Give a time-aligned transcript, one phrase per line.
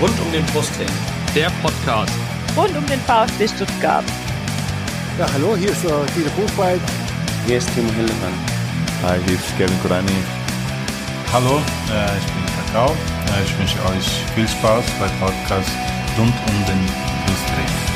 [0.00, 0.88] Rund um den Brustring.
[1.34, 2.12] Der Podcast.
[2.56, 4.04] Rund um den VfB Stuttgart.
[5.18, 6.80] Ja, hallo, hier ist äh, Dieter Buchwald.
[7.46, 8.34] Hier ist Timo Hildebrand.
[9.02, 10.10] Hi, hier ist Kevin Kurani.
[11.32, 11.58] Hallo,
[11.92, 12.90] äh, ich bin Kakao.
[12.90, 15.70] Äh, ich wünsche euch viel Spaß beim Podcast
[16.18, 16.86] rund um den
[17.26, 17.93] Brustring.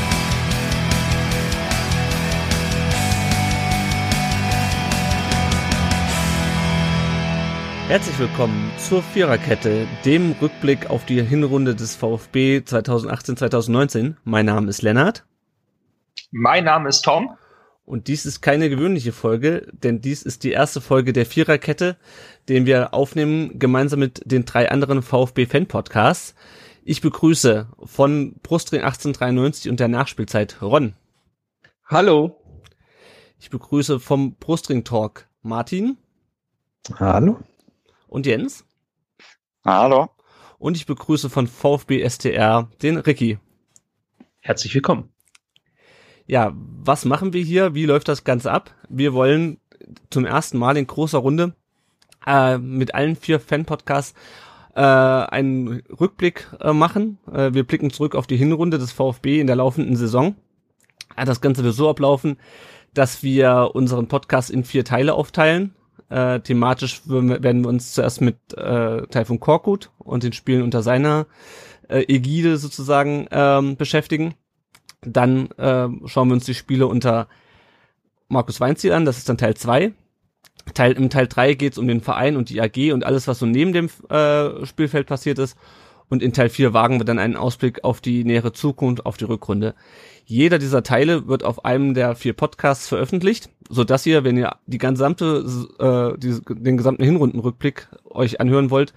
[7.88, 14.16] Herzlich willkommen zur Viererkette, dem Rückblick auf die Hinrunde des VfB 2018-2019.
[14.24, 15.24] Mein Name ist Lennart.
[16.30, 17.30] Mein Name ist Tom.
[17.86, 21.96] Und dies ist keine gewöhnliche Folge, denn dies ist die erste Folge der Viererkette,
[22.50, 26.34] den wir aufnehmen gemeinsam mit den drei anderen VfB-Fan-Podcasts.
[26.84, 30.92] Ich begrüße von Brustring 1893 und der Nachspielzeit Ron.
[31.86, 32.36] Hallo.
[33.38, 35.96] Ich begrüße vom Brustring Talk Martin.
[36.98, 37.38] Hallo
[38.08, 38.64] und Jens.
[39.64, 40.08] Hallo.
[40.58, 43.38] Und ich begrüße von VfB STR den Ricky.
[44.40, 45.10] Herzlich willkommen.
[46.26, 47.74] Ja, was machen wir hier?
[47.74, 48.74] Wie läuft das Ganze ab?
[48.88, 49.60] Wir wollen
[50.10, 51.54] zum ersten Mal in großer Runde
[52.26, 54.14] äh, mit allen vier Fan-Podcasts
[54.74, 57.18] äh, einen Rückblick äh, machen.
[57.32, 60.36] Äh, wir blicken zurück auf die Hinrunde des VfB in der laufenden Saison.
[61.16, 62.38] Äh, das Ganze wird so ablaufen,
[62.94, 65.74] dass wir unseren Podcast in vier Teile aufteilen.
[66.10, 71.26] Äh, thematisch werden wir uns zuerst mit äh, Taifun Korkut und den Spielen unter seiner
[71.88, 74.34] äh, Ägide sozusagen ähm, beschäftigen.
[75.02, 77.28] Dann äh, schauen wir uns die Spiele unter
[78.28, 79.92] Markus Weinziel an, das ist dann Teil 2.
[80.74, 83.38] Teil, Im Teil 3 geht es um den Verein und die AG und alles, was
[83.38, 85.56] so neben dem äh, Spielfeld passiert ist.
[86.10, 89.24] Und in Teil 4 wagen wir dann einen Ausblick auf die nähere Zukunft, auf die
[89.24, 89.74] Rückrunde.
[90.30, 94.56] Jeder dieser Teile wird auf einem der vier Podcasts veröffentlicht, so dass ihr, wenn ihr
[94.66, 95.42] die gesamte,
[95.78, 98.92] äh, die, den gesamten Hinrundenrückblick euch anhören wollt,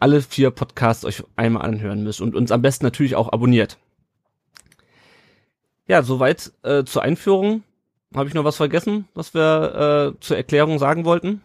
[0.00, 3.78] alle vier Podcasts euch einmal anhören müsst und uns am besten natürlich auch abonniert.
[5.86, 7.62] Ja, soweit äh, zur Einführung.
[8.12, 11.42] Habe ich noch was vergessen, was wir äh, zur Erklärung sagen wollten?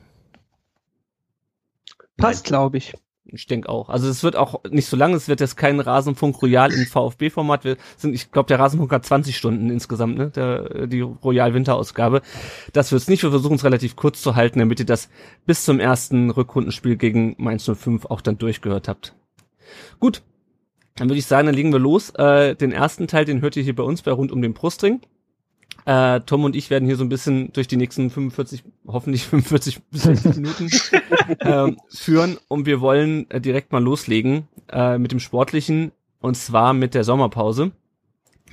[2.18, 2.96] Passt, glaube ich.
[3.34, 3.90] Ich denke auch.
[3.90, 7.64] Also es wird auch nicht so lang, es wird jetzt kein Rasenfunk Royal im VfB-Format.
[7.64, 10.30] Wir sind, ich glaube, der Rasenfunk hat 20 Stunden insgesamt, ne?
[10.30, 12.22] Der, die Royal Winterausgabe.
[12.74, 13.24] Das wird's nicht.
[13.24, 15.10] Wir versuchen es relativ kurz zu halten, damit ihr das
[15.46, 19.14] bis zum ersten Rückrundenspiel gegen Mainz 05 auch dann durchgehört habt.
[20.00, 20.22] Gut.
[20.96, 22.10] Dann würde ich sagen, dann legen wir los.
[22.12, 25.00] Äh, den ersten Teil, den hört ihr hier bei uns bei rund um den Brustring.
[25.86, 29.82] Äh, Tom und ich werden hier so ein bisschen durch die nächsten 45, hoffentlich 45
[29.92, 30.70] bis 60 Minuten
[31.40, 36.74] äh, führen und wir wollen äh, direkt mal loslegen äh, mit dem Sportlichen und zwar
[36.74, 37.72] mit der Sommerpause.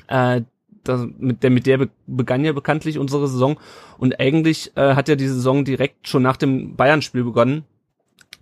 [0.07, 0.43] Äh,
[0.85, 3.59] das, mit der, mit der be begann ja bekanntlich unsere Saison
[3.99, 7.65] und eigentlich äh, hat ja die Saison direkt schon nach dem Bayern-Spiel begonnen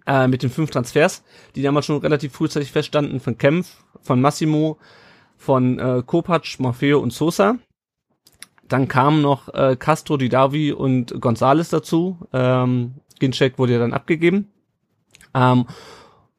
[0.07, 1.25] äh, mit den fünf Transfers,
[1.57, 4.79] die damals schon relativ frühzeitig feststanden von Kempf, von Massimo,
[5.37, 7.59] von äh, Kopacz, Maffeo und Sosa
[8.69, 12.19] dann kamen noch äh, Castro, Didavi und Gonzales dazu.
[12.33, 14.49] Ähm, Ginczek wurde ja dann abgegeben.
[15.35, 15.67] Ähm,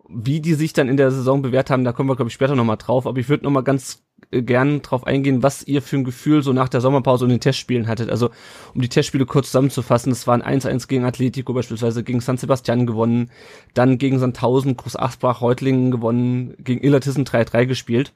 [0.09, 2.55] wie die sich dann in der Saison bewährt haben, da kommen wir, glaube ich, später
[2.55, 3.05] nochmal drauf.
[3.05, 6.53] Aber ich würde nochmal ganz äh, gern drauf eingehen, was ihr für ein Gefühl so
[6.53, 8.09] nach der Sommerpause und den Testspielen hattet.
[8.09, 8.29] Also,
[8.73, 13.31] um die Testspiele kurz zusammenzufassen, das waren 1-1 gegen Atletico beispielsweise, gegen San Sebastian gewonnen,
[13.73, 18.13] dann gegen Sandhausen, Groß Asbach, Reutlingen gewonnen, gegen Illertissen 3-3 gespielt.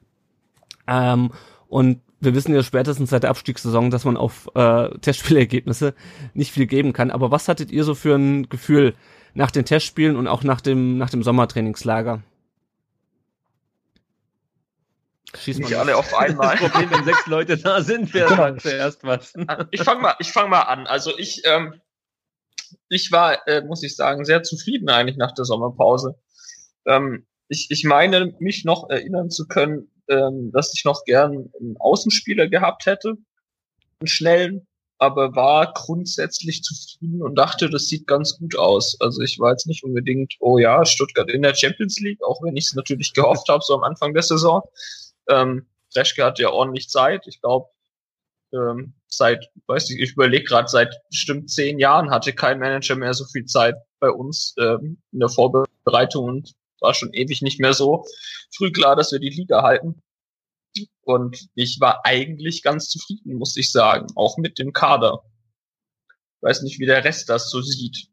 [0.86, 1.30] Ähm,
[1.68, 5.94] und wir wissen ja spätestens seit der Abstiegssaison, dass man auf äh, Testspielergebnisse
[6.34, 7.10] nicht viel geben kann.
[7.10, 8.94] Aber was hattet ihr so für ein Gefühl
[9.34, 12.22] nach den Testspielen und auch nach dem, nach dem Sommertrainingslager?
[15.34, 16.56] Schieß nicht alle auf einmal.
[16.56, 19.34] Das Problem, wenn sechs Leute da sind, wer sagt zuerst was?
[19.70, 20.86] Ich fange mal, ich fang mal an.
[20.86, 21.80] Also ich, ähm,
[22.88, 26.20] ich war, äh, muss ich sagen, sehr zufrieden eigentlich nach der Sommerpause.
[26.86, 31.76] Ähm, ich, ich meine, mich noch erinnern zu können, ähm, dass ich noch gern einen
[31.78, 33.14] Außenspieler gehabt hätte,
[34.00, 34.66] einen schnellen,
[34.98, 38.96] aber war grundsätzlich zufrieden und dachte, das sieht ganz gut aus.
[39.00, 42.56] Also ich war jetzt nicht unbedingt, oh ja, Stuttgart in der Champions League, auch wenn
[42.56, 44.62] ich es natürlich gehofft habe, so am Anfang der Saison.
[45.28, 47.26] Ähm, Reschke hatte ja ordentlich Zeit.
[47.26, 47.68] Ich glaube,
[48.52, 53.14] ähm, seit, weiß ich, ich überlege gerade, seit bestimmt zehn Jahren hatte kein Manager mehr
[53.14, 56.52] so viel Zeit bei uns ähm, in der Vorbereitung und
[56.82, 58.04] war schon ewig nicht mehr so
[58.54, 60.02] früh klar, dass wir die Liga halten.
[61.02, 65.22] Und ich war eigentlich ganz zufrieden, muss ich sagen, auch mit dem Kader.
[66.36, 68.08] Ich weiß nicht, wie der Rest das so sieht.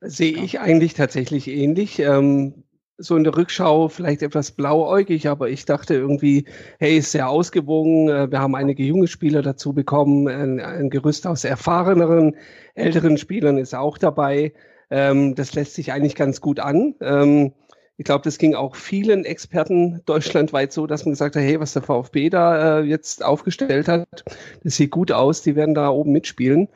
[0.00, 1.98] Sehe ich eigentlich tatsächlich ähnlich.
[1.98, 2.64] Ähm,
[2.96, 6.44] so in der Rückschau vielleicht etwas blauäugig, aber ich dachte irgendwie,
[6.78, 8.08] hey, ist sehr ausgewogen.
[8.08, 10.28] Äh, wir haben einige junge Spieler dazu bekommen.
[10.28, 12.36] Ein, ein Gerüst aus erfahreneren,
[12.74, 14.52] älteren Spielern ist auch dabei.
[14.90, 16.94] Ähm, das lässt sich eigentlich ganz gut an.
[17.00, 17.52] Ähm,
[17.96, 21.74] ich glaube, das ging auch vielen Experten deutschlandweit so, dass man gesagt hat, hey, was
[21.74, 24.24] der VfB da äh, jetzt aufgestellt hat,
[24.64, 26.68] das sieht gut aus, die werden da oben mitspielen.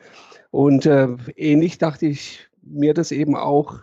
[0.51, 3.79] Und äh, ähnlich dachte ich mir das eben auch,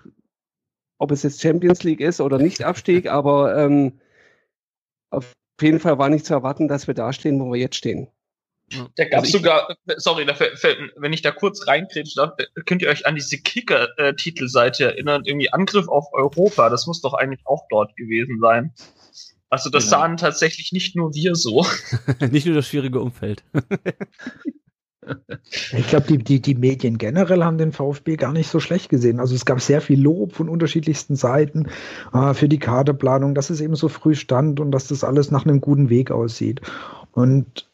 [0.99, 4.00] ob es jetzt Champions League ist oder nicht Abstieg, aber ähm,
[5.11, 8.08] auf jeden Fall war nicht zu erwarten, dass wir da stehen, wo wir jetzt stehen.
[8.96, 12.32] Da gab es also sogar, sorry, da fällt, wenn ich da kurz reinkretschen darf,
[12.66, 17.46] könnt ihr euch an diese Kicker-Titelseite erinnern, irgendwie Angriff auf Europa, das muss doch eigentlich
[17.46, 18.72] auch dort gewesen sein.
[19.50, 19.98] Also das genau.
[19.98, 21.66] sahen tatsächlich nicht nur wir so.
[22.30, 23.44] nicht nur das schwierige Umfeld.
[25.72, 29.19] Ich glaube, die, die, die Medien generell haben den VfB gar nicht so schlecht gesehen.
[29.19, 31.66] Also es gab sehr viel Lob von unterschiedlichsten Seiten
[32.12, 35.44] äh, für die Kaderplanung, dass es eben so früh stand und dass das alles nach
[35.44, 36.60] einem guten Weg aussieht.
[37.10, 37.69] Und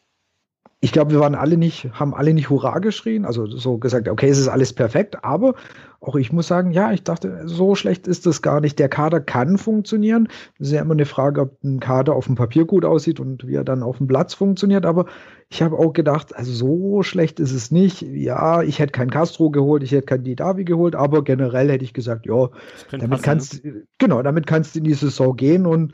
[0.81, 4.29] ich glaube, wir waren alle nicht, haben alle nicht Hurra geschrien, also so gesagt, okay,
[4.29, 5.55] es ist alles perfekt, aber
[6.01, 8.79] auch ich muss sagen, ja, ich dachte, so schlecht ist das gar nicht.
[8.79, 10.29] Der Kader kann funktionieren.
[10.61, 13.45] Es ist ja immer eine Frage, ob ein Kader auf dem Papier gut aussieht und
[13.49, 15.07] wie er dann auf dem Platz funktioniert, aber
[15.49, 18.03] ich habe auch gedacht, also so schlecht ist es nicht.
[18.03, 21.95] Ja, ich hätte kein Castro geholt, ich hätte kein Didavi geholt, aber generell hätte ich
[21.95, 22.51] gesagt, ja,
[22.93, 23.83] damit passen, kannst, ne?
[23.99, 25.93] genau, damit kannst du in die Saison gehen und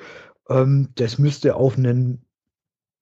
[0.50, 2.23] ähm, das müsste auf einen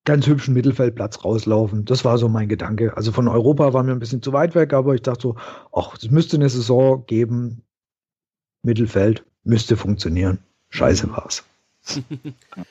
[0.04, 1.84] ganz hübschen Mittelfeldplatz rauslaufen.
[1.84, 2.96] Das war so mein Gedanke.
[2.96, 5.37] Also von Europa war mir ein bisschen zu weit weg, aber ich dachte so,
[5.72, 7.62] ach, es müsste eine Saison geben.
[8.62, 10.38] Mittelfeld müsste funktionieren.
[10.70, 11.44] Scheiße war's.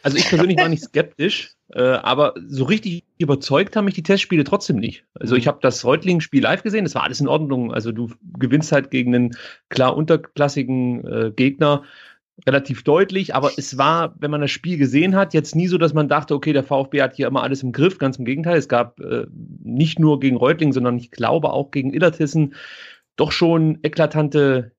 [0.03, 4.45] Also ich persönlich war nicht skeptisch, äh, aber so richtig überzeugt haben mich die Testspiele
[4.45, 5.03] trotzdem nicht.
[5.13, 7.73] Also ich habe das Reutling-Spiel live gesehen, das war alles in Ordnung.
[7.73, 9.37] Also du gewinnst halt gegen einen
[9.69, 11.83] klar unterklassigen äh, Gegner
[12.47, 15.93] relativ deutlich, aber es war, wenn man das Spiel gesehen hat, jetzt nie so, dass
[15.93, 17.97] man dachte, okay, der VfB hat hier immer alles im Griff.
[17.97, 19.27] Ganz im Gegenteil, es gab äh,
[19.63, 22.55] nicht nur gegen Reutling, sondern ich glaube auch gegen Illertissen
[23.15, 24.71] doch schon eklatante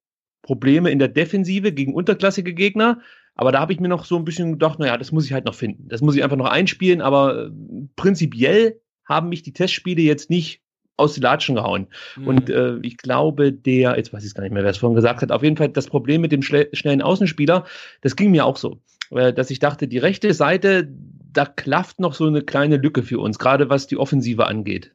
[0.43, 3.01] Probleme in der Defensive gegen unterklassige Gegner.
[3.35, 5.45] Aber da habe ich mir noch so ein bisschen gedacht, naja, das muss ich halt
[5.45, 5.89] noch finden.
[5.89, 7.01] Das muss ich einfach noch einspielen.
[7.01, 7.51] Aber äh,
[7.97, 10.62] prinzipiell haben mich die Testspiele jetzt nicht
[10.97, 11.87] aus die Latschen gehauen.
[12.17, 12.27] Mhm.
[12.27, 15.23] Und äh, ich glaube, der, jetzt weiß ich gar nicht mehr, wer es vorhin gesagt
[15.23, 17.65] hat, auf jeden Fall das Problem mit dem schnellen Außenspieler,
[18.03, 18.79] das ging mir auch so.
[19.11, 20.89] Äh, dass ich dachte, die rechte Seite,
[21.33, 24.93] da klafft noch so eine kleine Lücke für uns, gerade was die Offensive angeht.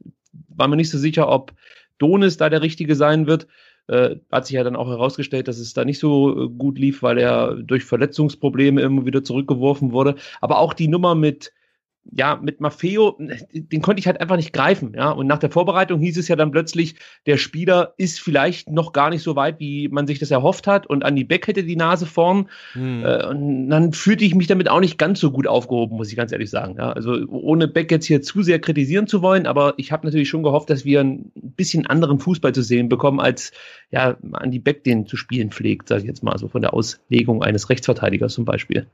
[0.48, 1.52] War mir nicht so sicher, ob
[1.98, 3.46] Donis da der Richtige sein wird.
[3.88, 7.02] Äh, hat sich ja dann auch herausgestellt, dass es da nicht so äh, gut lief,
[7.02, 10.16] weil er durch Verletzungsprobleme immer wieder zurückgeworfen wurde.
[10.40, 11.52] Aber auch die Nummer mit
[12.10, 13.18] ja, mit Maffeo,
[13.52, 15.10] den konnte ich halt einfach nicht greifen, ja.
[15.10, 16.94] Und nach der Vorbereitung hieß es ja dann plötzlich,
[17.26, 20.86] der Spieler ist vielleicht noch gar nicht so weit, wie man sich das erhofft hat.
[20.86, 22.48] Und Andy Beck hätte die Nase vorn.
[22.72, 23.04] Hm.
[23.04, 26.16] Äh, und dann fühlte ich mich damit auch nicht ganz so gut aufgehoben, muss ich
[26.16, 26.76] ganz ehrlich sagen.
[26.78, 26.92] Ja.
[26.92, 30.42] Also ohne Beck jetzt hier zu sehr kritisieren zu wollen, aber ich habe natürlich schon
[30.42, 33.52] gehofft, dass wir ein bisschen anderen Fußball zu sehen bekommen, als
[33.90, 37.42] ja, Andy Beck den zu spielen pflegt, sage ich jetzt mal, so von der Auslegung
[37.42, 38.86] eines Rechtsverteidigers zum Beispiel.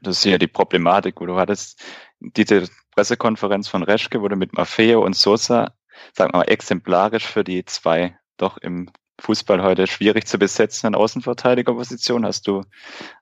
[0.00, 1.82] Das ist ja die Problematik, wo du hattest
[2.20, 5.74] diese Pressekonferenz von Reschke, du mit Maffeo und Sosa,
[6.14, 8.90] sagen wir mal, exemplarisch für die zwei doch im
[9.20, 12.62] Fußball heute schwierig zu besetzenden Außenverteidigerpositionen hast du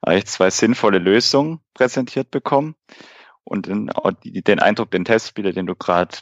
[0.01, 2.75] eigentlich zwei sinnvolle Lösungen präsentiert bekommen.
[3.43, 3.91] Und den,
[4.23, 6.17] den Eindruck, den Testspieler, den du gerade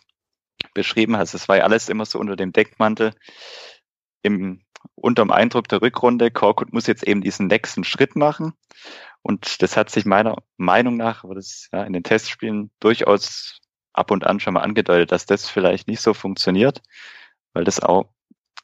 [0.73, 3.13] beschrieben hast, das war ja alles immer so unter dem Deckmantel
[4.21, 4.61] im,
[4.95, 6.31] unterm Eindruck der Rückrunde.
[6.31, 8.53] Korkut muss jetzt eben diesen nächsten Schritt machen.
[9.21, 13.59] Und das hat sich meiner Meinung nach, aber das ja in den Testspielen durchaus
[13.93, 16.81] ab und an schon mal angedeutet, dass das vielleicht nicht so funktioniert,
[17.53, 18.09] weil das auch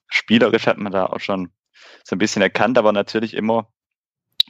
[0.08, 1.52] spielerisch hat man da auch schon
[2.04, 3.72] so ein bisschen erkannt, aber natürlich immer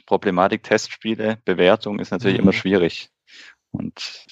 [0.06, 2.44] Problematik Testspiele, Bewertung ist natürlich mhm.
[2.44, 3.10] immer schwierig.
[3.72, 4.26] Und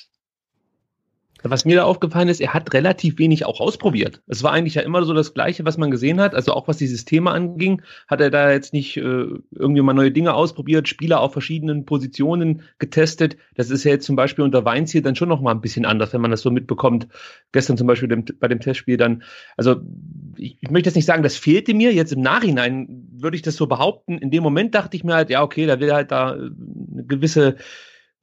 [1.51, 4.23] was mir da aufgefallen ist, er hat relativ wenig auch ausprobiert.
[4.27, 6.35] Es war eigentlich ja immer so das Gleiche, was man gesehen hat.
[6.35, 10.11] Also auch was dieses Thema anging, hat er da jetzt nicht äh, irgendwie mal neue
[10.11, 13.37] Dinge ausprobiert, Spieler auf verschiedenen Positionen getestet.
[13.57, 15.85] Das ist ja jetzt zum Beispiel unter Weins hier dann schon noch mal ein bisschen
[15.85, 17.09] anders, wenn man das so mitbekommt.
[17.53, 19.23] Gestern zum Beispiel dem, bei dem Testspiel dann.
[19.57, 19.83] Also
[20.37, 21.93] ich, ich möchte jetzt nicht sagen, das fehlte mir.
[21.93, 24.17] Jetzt im Nachhinein würde ich das so behaupten.
[24.17, 27.57] In dem Moment dachte ich mir halt, ja okay, da will halt da eine gewisse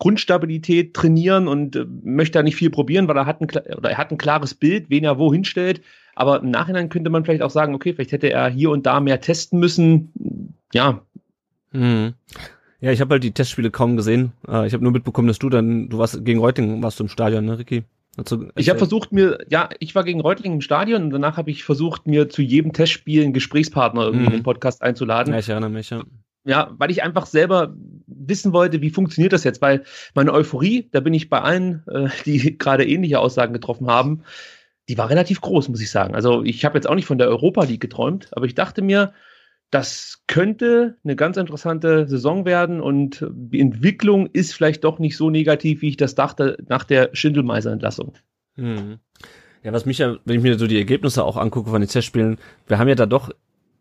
[0.01, 3.99] Grundstabilität trainieren und äh, möchte da nicht viel probieren, weil er hat ein, oder er
[3.99, 5.81] hat ein klares Bild, wen er wo hinstellt.
[6.15, 8.99] Aber im Nachhinein könnte man vielleicht auch sagen, okay, vielleicht hätte er hier und da
[8.99, 10.55] mehr testen müssen.
[10.73, 11.03] Ja.
[11.71, 12.15] Hm.
[12.79, 14.31] Ja, ich habe halt die Testspiele kaum gesehen.
[14.47, 17.07] Äh, ich habe nur mitbekommen, dass du dann, du warst gegen Reutlingen, warst du im
[17.07, 17.83] Stadion, ne, Ricky?
[18.17, 21.51] Also, ich habe versucht mir, ja, ich war gegen Reutlingen im Stadion und danach habe
[21.51, 24.31] ich versucht, mir zu jedem Testspiel einen Gesprächspartner irgendwie mhm.
[24.31, 25.31] in den Podcast einzuladen.
[25.31, 26.01] Ja, ich erinnere mich, ja
[26.43, 27.75] ja, weil ich einfach selber
[28.07, 29.83] wissen wollte, wie funktioniert das jetzt, weil
[30.13, 34.23] meine Euphorie, da bin ich bei allen, äh, die gerade ähnliche Aussagen getroffen haben,
[34.89, 36.15] die war relativ groß, muss ich sagen.
[36.15, 39.13] Also ich habe jetzt auch nicht von der Europa League geträumt, aber ich dachte mir,
[39.69, 45.29] das könnte eine ganz interessante Saison werden und die Entwicklung ist vielleicht doch nicht so
[45.29, 48.13] negativ, wie ich das dachte nach der Schindelmeiser-Entlassung.
[48.55, 48.99] Hm.
[49.63, 52.37] Ja, was mich ja, wenn ich mir so die Ergebnisse auch angucke von den Testspielen,
[52.67, 53.31] wir haben ja da doch,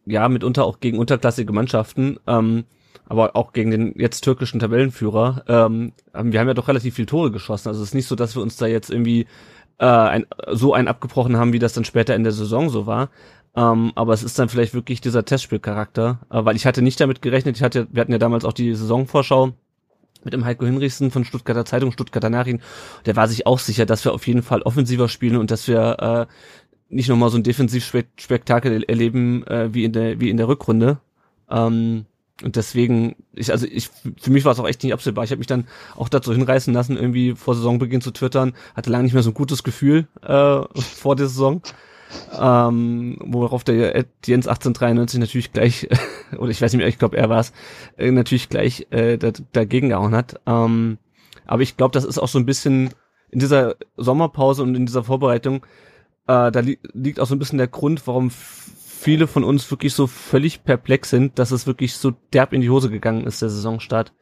[0.06, 2.64] ja, mitunter auch gegen unterklassige Mannschaften, ähm,
[3.06, 7.30] aber auch gegen den jetzt türkischen Tabellenführer, ähm, wir haben ja doch relativ viel Tore
[7.30, 7.68] geschossen.
[7.68, 9.26] Also es ist nicht so, dass wir uns da jetzt irgendwie
[9.78, 13.10] äh, ein, so ein abgebrochen haben, wie das dann später in der Saison so war.
[13.56, 17.20] Ähm, aber es ist dann vielleicht wirklich dieser Testspielcharakter, äh, weil ich hatte nicht damit
[17.20, 17.56] gerechnet.
[17.56, 19.52] Ich hatte, wir hatten ja damals auch die Saisonvorschau
[20.22, 22.62] mit dem Heiko Hinrichsen von Stuttgarter Zeitung, Stuttgarter Nachrichten.
[23.06, 26.28] Der war sich auch sicher, dass wir auf jeden Fall offensiver spielen und dass wir
[26.28, 26.32] äh,
[26.90, 30.98] nicht nochmal so ein Defensivspektakel erleben äh, wie in der wie in der Rückrunde.
[31.48, 32.06] Ähm,
[32.42, 35.24] und deswegen, ich, also ich, für mich war es auch echt nicht absehbar.
[35.24, 38.54] Ich habe mich dann auch dazu hinreißen lassen, irgendwie vor Saisonbeginn zu twittern.
[38.74, 41.62] Hatte lange nicht mehr so ein gutes Gefühl äh, vor der Saison
[42.38, 45.88] ähm, worauf der Jens 1893 natürlich gleich,
[46.38, 47.52] oder ich weiß nicht mehr, ich glaube er war es,
[47.96, 49.18] äh, natürlich gleich äh,
[49.52, 50.40] dagegen gehauen hat.
[50.46, 50.98] Ähm,
[51.46, 52.90] aber ich glaube, das ist auch so ein bisschen
[53.30, 55.64] in dieser Sommerpause und in dieser Vorbereitung,
[56.30, 59.94] äh, da li liegt auch so ein bisschen der Grund, warum viele von uns wirklich
[59.94, 63.48] so völlig perplex sind, dass es wirklich so derb in die Hose gegangen ist, der
[63.48, 64.12] Saisonstart.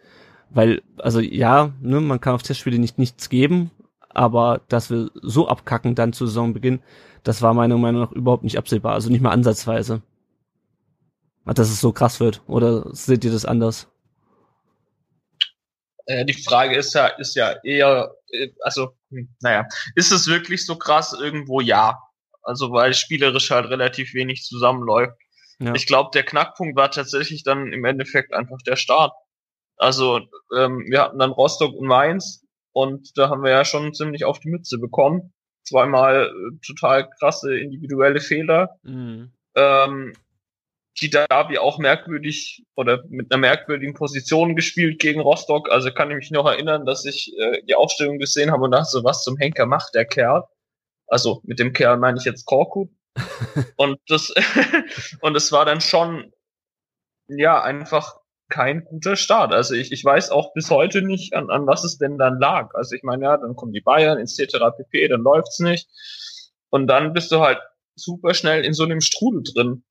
[0.48, 3.70] Weil, also ja, ne, man kann auf Testspiele nicht nichts geben,
[4.08, 6.80] aber dass wir so abkacken dann zu Saisonbeginn,
[7.24, 10.00] das war meiner Meinung nach überhaupt nicht absehbar, also nicht mal ansatzweise.
[11.44, 13.88] Dass es so krass wird, oder seht ihr das anders?
[16.06, 18.14] Äh, die Frage ist ja, ist ja eher,
[18.60, 21.16] also, hm, naja, ist es wirklich so krass?
[21.18, 21.98] Irgendwo ja.
[22.42, 25.16] Also, weil spielerisch halt relativ wenig zusammenläuft.
[25.60, 25.74] Ja.
[25.74, 29.12] Ich glaube, der Knackpunkt war tatsächlich dann im Endeffekt einfach der Start.
[29.76, 30.20] Also,
[30.56, 34.40] ähm, wir hatten dann Rostock und Mainz und da haben wir ja schon ziemlich auf
[34.40, 35.32] die Mütze bekommen
[35.68, 38.78] zweimal äh, total krasse individuelle Fehler.
[38.82, 39.32] Mhm.
[39.54, 40.12] Ähm,
[41.00, 45.70] die Derby auch merkwürdig oder mit einer merkwürdigen Position gespielt gegen Rostock.
[45.70, 48.90] Also kann ich mich noch erinnern, dass ich äh, die Aufstellung gesehen habe und dachte
[48.90, 50.44] so, was zum Henker macht der Kerl?
[51.06, 52.90] Also mit dem Kerl meine ich jetzt Korkut.
[53.76, 54.32] und das
[55.20, 56.32] und es war dann schon
[57.28, 58.16] ja einfach
[58.48, 59.52] kein guter Start.
[59.52, 62.74] Also ich, ich weiß auch bis heute nicht, an, an was es denn dann lag.
[62.74, 64.56] Also ich meine, ja, dann kommen die Bayern etc.
[64.76, 65.88] pp, dann läuft's nicht.
[66.70, 67.58] Und dann bist du halt
[67.94, 69.84] super schnell in so einem Strudel drin.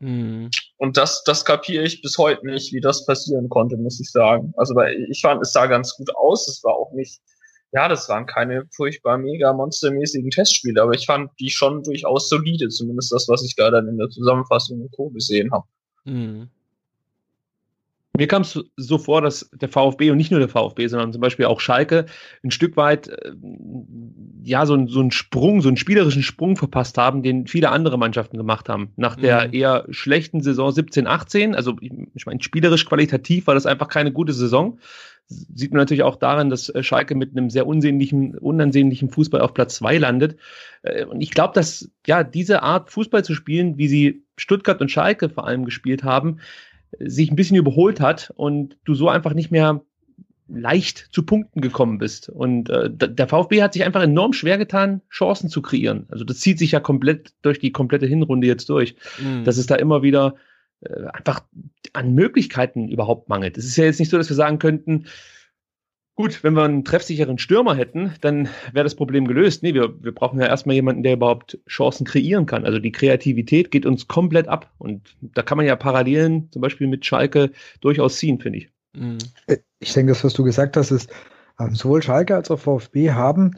[0.00, 0.50] Mhm.
[0.78, 4.52] Und das, das kapiere ich bis heute nicht, wie das passieren konnte, muss ich sagen.
[4.56, 6.48] Also weil ich fand, es sah ganz gut aus.
[6.48, 7.20] Es war auch nicht,
[7.72, 12.68] ja, das waren keine furchtbar mega monstermäßigen Testspiele, aber ich fand die schon durchaus solide,
[12.68, 15.10] zumindest das, was ich da dann in der Zusammenfassung und Co.
[15.10, 15.66] gesehen habe.
[16.04, 16.50] Mhm.
[18.20, 21.22] Mir kam es so vor, dass der VfB und nicht nur der VfB, sondern zum
[21.22, 22.04] Beispiel auch Schalke
[22.44, 23.32] ein Stück weit äh,
[24.42, 28.36] ja so, so einen Sprung, so einen spielerischen Sprung verpasst haben, den viele andere Mannschaften
[28.36, 28.92] gemacht haben.
[28.96, 29.54] Nach der mhm.
[29.54, 34.34] eher schlechten Saison 17, 18, also ich meine, spielerisch qualitativ war das einfach keine gute
[34.34, 34.78] Saison.
[35.26, 39.54] Sieht man natürlich auch daran, dass äh, Schalke mit einem sehr unsehnlichen, unansehnlichen Fußball auf
[39.54, 40.36] Platz zwei landet.
[40.82, 44.90] Äh, und ich glaube, dass ja diese Art Fußball zu spielen, wie sie Stuttgart und
[44.90, 46.40] Schalke vor allem gespielt haben,
[46.98, 49.82] sich ein bisschen überholt hat und du so einfach nicht mehr
[50.48, 52.28] leicht zu Punkten gekommen bist.
[52.28, 56.06] Und äh, der VfB hat sich einfach enorm schwer getan, Chancen zu kreieren.
[56.10, 59.44] Also das zieht sich ja komplett durch die komplette Hinrunde jetzt durch, mhm.
[59.44, 60.34] dass es da immer wieder
[60.80, 61.42] äh, einfach
[61.92, 63.56] an Möglichkeiten überhaupt mangelt.
[63.58, 65.06] Es ist ja jetzt nicht so, dass wir sagen könnten,
[66.20, 69.62] Gut, wenn wir einen treffsicheren Stürmer hätten, dann wäre das Problem gelöst.
[69.62, 72.64] Nee, wir, wir brauchen ja erstmal jemanden, der überhaupt Chancen kreieren kann.
[72.64, 74.70] Also die Kreativität geht uns komplett ab.
[74.78, 77.50] Und da kann man ja Parallelen zum Beispiel mit Schalke
[77.80, 78.68] durchaus ziehen, finde ich.
[78.92, 79.18] Mhm.
[79.78, 81.10] Ich denke, das, was du gesagt hast, ist,
[81.58, 83.56] ähm, sowohl Schalke als auch VfB haben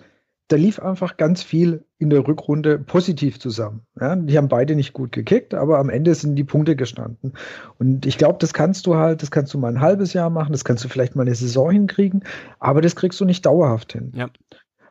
[0.53, 3.83] da lief einfach ganz viel in der Rückrunde positiv zusammen.
[4.01, 7.33] Ja, die haben beide nicht gut gekickt, aber am Ende sind die Punkte gestanden.
[7.79, 10.53] Und ich glaube, das kannst du halt, das kannst du mal ein halbes Jahr machen,
[10.53, 12.25] das kannst du vielleicht mal eine Saison hinkriegen,
[12.59, 14.13] aber das kriegst du nicht dauerhaft hin.
[14.15, 14.29] Ja.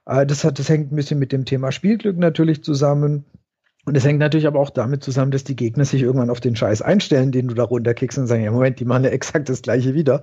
[0.06, 3.26] Äh, das, hat, das hängt ein bisschen mit dem Thema Spielglück natürlich zusammen.
[3.86, 6.56] Und es hängt natürlich aber auch damit zusammen, dass die Gegner sich irgendwann auf den
[6.56, 9.62] Scheiß einstellen, den du da runterkickst und sagen, ja, Moment, die machen ja exakt das
[9.62, 10.22] gleiche wieder.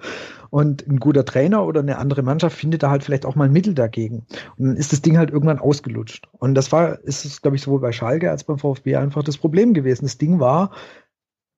[0.51, 3.53] Und ein guter Trainer oder eine andere Mannschaft findet da halt vielleicht auch mal ein
[3.53, 4.27] Mittel dagegen.
[4.57, 6.29] Und dann ist das Ding halt irgendwann ausgelutscht.
[6.33, 9.39] Und das war, ist es, glaube ich, sowohl bei Schalke als beim VfB einfach das
[9.39, 10.05] Problem gewesen.
[10.05, 10.71] Das Ding war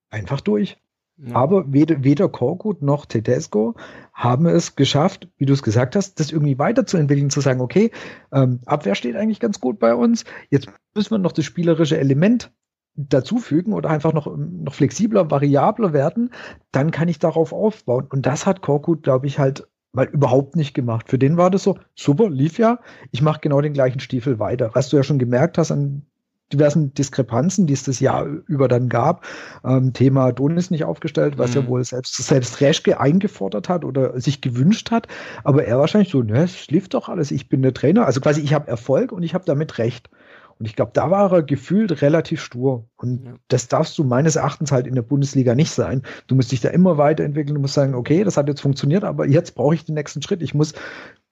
[0.09, 0.77] einfach durch.
[1.17, 1.35] Ja.
[1.35, 3.75] Aber weder, weder Korkut noch Tedesco
[4.13, 7.91] haben es geschafft, wie du es gesagt hast, das irgendwie weiterzuentwickeln, zu sagen, okay,
[8.31, 10.25] ähm, Abwehr steht eigentlich ganz gut bei uns.
[10.49, 12.51] Jetzt müssen wir noch das spielerische Element
[12.95, 16.31] dazufügen oder einfach noch, noch flexibler, variabler werden.
[16.71, 18.07] Dann kann ich darauf aufbauen.
[18.09, 21.09] Und das hat Korkut, glaube ich, halt mal überhaupt nicht gemacht.
[21.09, 22.79] Für den war das so, super, lief ja.
[23.11, 24.71] Ich mache genau den gleichen Stiefel weiter.
[24.73, 26.05] Was du ja schon gemerkt hast an
[26.53, 29.25] diversen Diskrepanzen, die es das Jahr über dann gab.
[29.63, 31.61] Ähm, Thema Don ist nicht aufgestellt, was mhm.
[31.61, 35.07] ja wohl selbst, selbst Reschke eingefordert hat oder sich gewünscht hat.
[35.43, 38.05] Aber er wahrscheinlich so, ne, es lief doch alles, ich bin der Trainer.
[38.05, 40.09] Also quasi, ich habe Erfolg und ich habe damit recht.
[40.61, 42.87] Und ich glaube, da war er gefühlt relativ stur.
[42.95, 43.33] Und ja.
[43.47, 46.03] das darfst du meines Erachtens halt in der Bundesliga nicht sein.
[46.27, 47.55] Du musst dich da immer weiterentwickeln.
[47.55, 50.43] Du musst sagen, okay, das hat jetzt funktioniert, aber jetzt brauche ich den nächsten Schritt.
[50.43, 50.73] Ich muss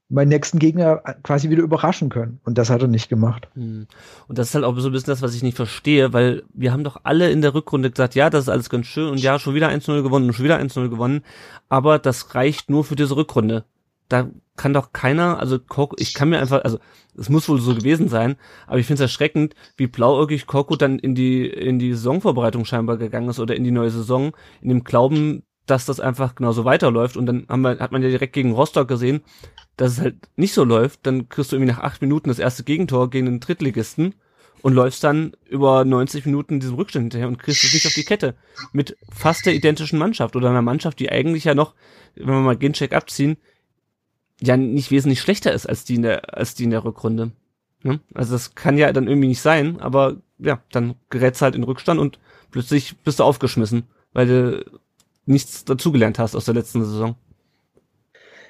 [0.10, 2.40] meinen nächsten Gegner quasi wieder überraschen können.
[2.44, 3.48] Und das hat er nicht gemacht.
[3.54, 3.88] Hm.
[4.28, 6.72] Und das ist halt auch so ein bisschen das, was ich nicht verstehe, weil wir
[6.74, 9.38] haben doch alle in der Rückrunde gesagt, ja, das ist alles ganz schön und ja,
[9.38, 11.22] schon wieder 1-0 gewonnen und schon wieder 1-0 gewonnen,
[11.70, 13.66] aber das reicht nur für diese Rückrunde.
[14.08, 15.60] Da kann doch keiner, also
[15.98, 16.80] ich kann mir einfach, also
[17.16, 18.36] es muss wohl so gewesen sein,
[18.66, 22.98] aber ich finde es erschreckend, wie blauäugig Korkut dann in die in die Saisonvorbereitung scheinbar
[22.98, 27.18] gegangen ist oder in die neue Saison, in dem Glauben, dass das einfach genauso weiterläuft.
[27.18, 29.22] Und dann haben wir, hat man ja direkt gegen Rostock gesehen,
[29.78, 32.64] dass es halt nicht so läuft, dann kriegst du irgendwie nach acht Minuten das erste
[32.64, 34.16] Gegentor gegen den Drittligisten
[34.62, 38.04] und läufst dann über 90 Minuten diesem Rückstand hinterher und kriegst es nicht auf die
[38.04, 38.36] Kette.
[38.74, 41.76] Mit fast der identischen Mannschaft oder einer Mannschaft, die eigentlich ja noch,
[42.16, 43.38] wenn wir mal Gencheck abziehen,
[44.42, 47.32] ja nicht wesentlich schlechter ist als die in der, als die in der Rückrunde.
[47.84, 48.00] Ja?
[48.14, 52.00] Also das kann ja dann irgendwie nicht sein, aber ja, dann gerätst halt in Rückstand
[52.00, 52.20] und
[52.52, 53.84] plötzlich bist du aufgeschmissen,
[54.14, 54.79] weil du
[55.30, 57.16] nichts dazugelernt hast aus der letzten Saison.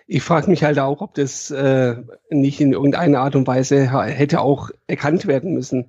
[0.07, 1.97] Ich frage mich halt auch, ob das äh,
[2.31, 5.85] nicht in irgendeiner Art und Weise hätte auch erkannt werden müssen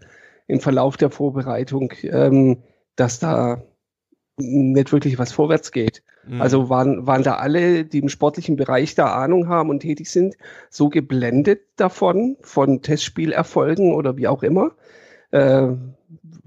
[0.46, 2.58] im Verlauf der Vorbereitung, ähm,
[2.96, 3.62] dass da
[4.36, 6.02] nicht wirklich was vorwärts geht.
[6.26, 6.40] Mhm.
[6.42, 10.36] Also waren, waren da alle, die im sportlichen Bereich da Ahnung haben und tätig sind,
[10.68, 14.72] so geblendet davon, von Testspielerfolgen oder wie auch immer.
[15.30, 15.68] Äh,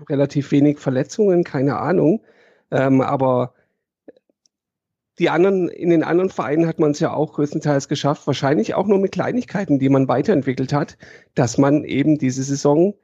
[0.10, 2.22] relativ wenig Verletzungen, keine Ahnung.
[2.72, 3.54] Ähm, aber
[5.20, 8.88] die anderen, in den anderen Vereinen hat man es ja auch größtenteils geschafft, wahrscheinlich auch
[8.88, 10.98] nur mit Kleinigkeiten, die man weiterentwickelt hat,
[11.36, 12.96] dass man eben diese Saison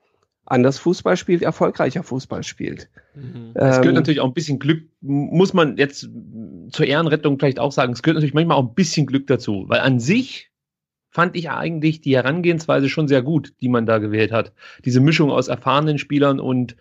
[0.45, 2.89] anders Fußball spielt, erfolgreicher Fußball spielt.
[3.13, 3.51] Mhm.
[3.53, 6.09] Es gehört ähm, natürlich auch ein bisschen Glück, muss man jetzt
[6.71, 9.81] zur Ehrenrettung vielleicht auch sagen, es gehört natürlich manchmal auch ein bisschen Glück dazu, weil
[9.81, 10.49] an sich
[11.11, 14.53] fand ich eigentlich die Herangehensweise schon sehr gut, die man da gewählt hat.
[14.85, 16.75] Diese Mischung aus erfahrenen Spielern und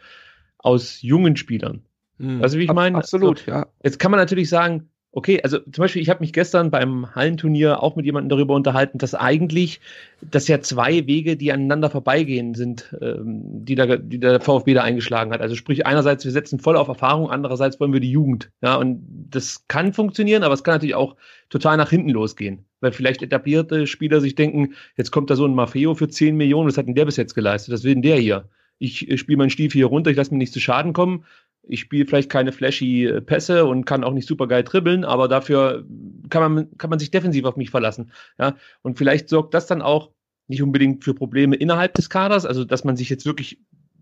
[0.58, 1.82] aus jungen Spielern.
[2.18, 2.42] Mhm.
[2.42, 3.66] Also wie ich meine, absolut, also, ja.
[3.82, 7.82] Jetzt kann man natürlich sagen, Okay, also zum Beispiel, ich habe mich gestern beim Hallenturnier
[7.82, 9.80] auch mit jemandem darüber unterhalten, dass eigentlich
[10.20, 14.82] das ja zwei Wege, die aneinander vorbeigehen, sind, ähm, die, da, die der VfB da
[14.82, 15.40] eingeschlagen hat.
[15.40, 18.50] Also sprich, einerseits, wir setzen voll auf Erfahrung, andererseits wollen wir die Jugend.
[18.60, 21.16] Ja, und das kann funktionieren, aber es kann natürlich auch
[21.48, 22.66] total nach hinten losgehen.
[22.80, 26.68] Weil vielleicht etablierte Spieler sich denken, jetzt kommt da so ein Maffeo für 10 Millionen,
[26.68, 27.72] was hat denn der bis jetzt geleistet?
[27.72, 28.44] Das will denn der hier?
[28.78, 31.24] Ich spiele meinen Stiefel hier runter, ich lasse mir nicht zu Schaden kommen
[31.68, 35.28] ich spiele vielleicht keine flashy äh, Pässe und kann auch nicht super geil dribbeln, aber
[35.28, 35.84] dafür
[36.30, 38.10] kann man, kann man sich defensiv auf mich verlassen.
[38.38, 38.56] Ja?
[38.82, 40.10] Und vielleicht sorgt das dann auch
[40.48, 43.60] nicht unbedingt für Probleme innerhalb des Kaders, also dass man sich jetzt wirklich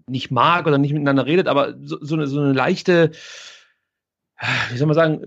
[0.09, 3.11] nicht mag oder nicht miteinander redet, aber so, so, eine, so eine leichte,
[4.71, 5.27] wie soll man sagen,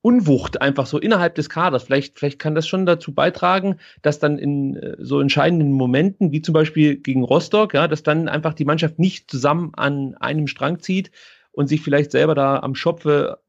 [0.00, 1.84] Unwucht einfach so innerhalb des Kaders.
[1.84, 6.42] Vielleicht, vielleicht kann das schon dazu beitragen, dass dann in äh, so entscheidenden Momenten, wie
[6.42, 10.80] zum Beispiel gegen Rostock, ja, dass dann einfach die Mannschaft nicht zusammen an einem Strang
[10.80, 11.10] zieht,
[11.58, 13.40] und sich vielleicht selber da am Schopfe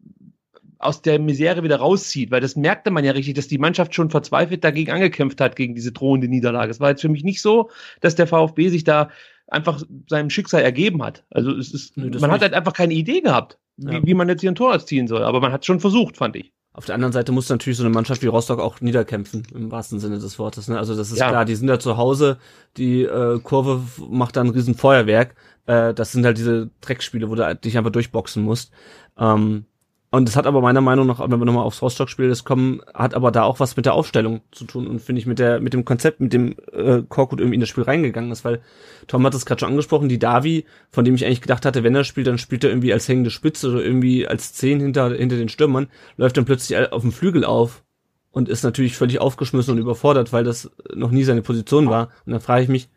[0.80, 4.10] aus der Misere wieder rauszieht, weil das merkte man ja richtig, dass die Mannschaft schon
[4.10, 6.72] verzweifelt dagegen angekämpft hat, gegen diese drohende Niederlage.
[6.72, 7.70] Es war jetzt für mich nicht so,
[8.02, 9.12] dass der VfB sich da
[9.48, 11.24] einfach seinem Schicksal ergeben hat.
[11.30, 13.92] Also es ist, Nö, man hat halt einfach keine Idee gehabt, ja.
[13.92, 15.24] wie, wie, man jetzt hier ein Tor erzielen soll.
[15.24, 16.54] Aber man hat schon versucht, fand ich.
[16.72, 20.00] Auf der anderen Seite muss natürlich so eine Mannschaft wie Rostock auch niederkämpfen, im wahrsten
[20.00, 20.68] Sinne des Wortes.
[20.68, 20.78] Ne?
[20.78, 21.30] Also das ist ja.
[21.30, 22.38] klar, die sind da zu Hause,
[22.78, 25.36] die äh, Kurve macht da ein riesen Feuerwerk.
[25.66, 28.72] Äh, das sind halt diese Dreckspiele, wo du dich einfach durchboxen musst.
[29.18, 29.66] Ähm,
[30.12, 33.32] und das hat aber meiner Meinung nach, wenn wir nochmal aufs Rostock-Spiel kommen, hat aber
[33.32, 35.86] da auch was mit der Aufstellung zu tun und finde ich mit der, mit dem
[35.86, 38.62] Konzept, mit dem äh, Korkut irgendwie in das Spiel reingegangen ist, weil
[39.06, 41.94] Tom hat es gerade schon angesprochen, die Davi, von dem ich eigentlich gedacht hatte, wenn
[41.94, 45.38] er spielt, dann spielt er irgendwie als hängende Spitze oder irgendwie als Zehn hinter, hinter
[45.38, 47.84] den Stürmern, läuft dann plötzlich auf dem Flügel auf
[48.32, 52.10] und ist natürlich völlig aufgeschmissen und überfordert, weil das noch nie seine Position war.
[52.26, 52.90] Und dann frage ich mich,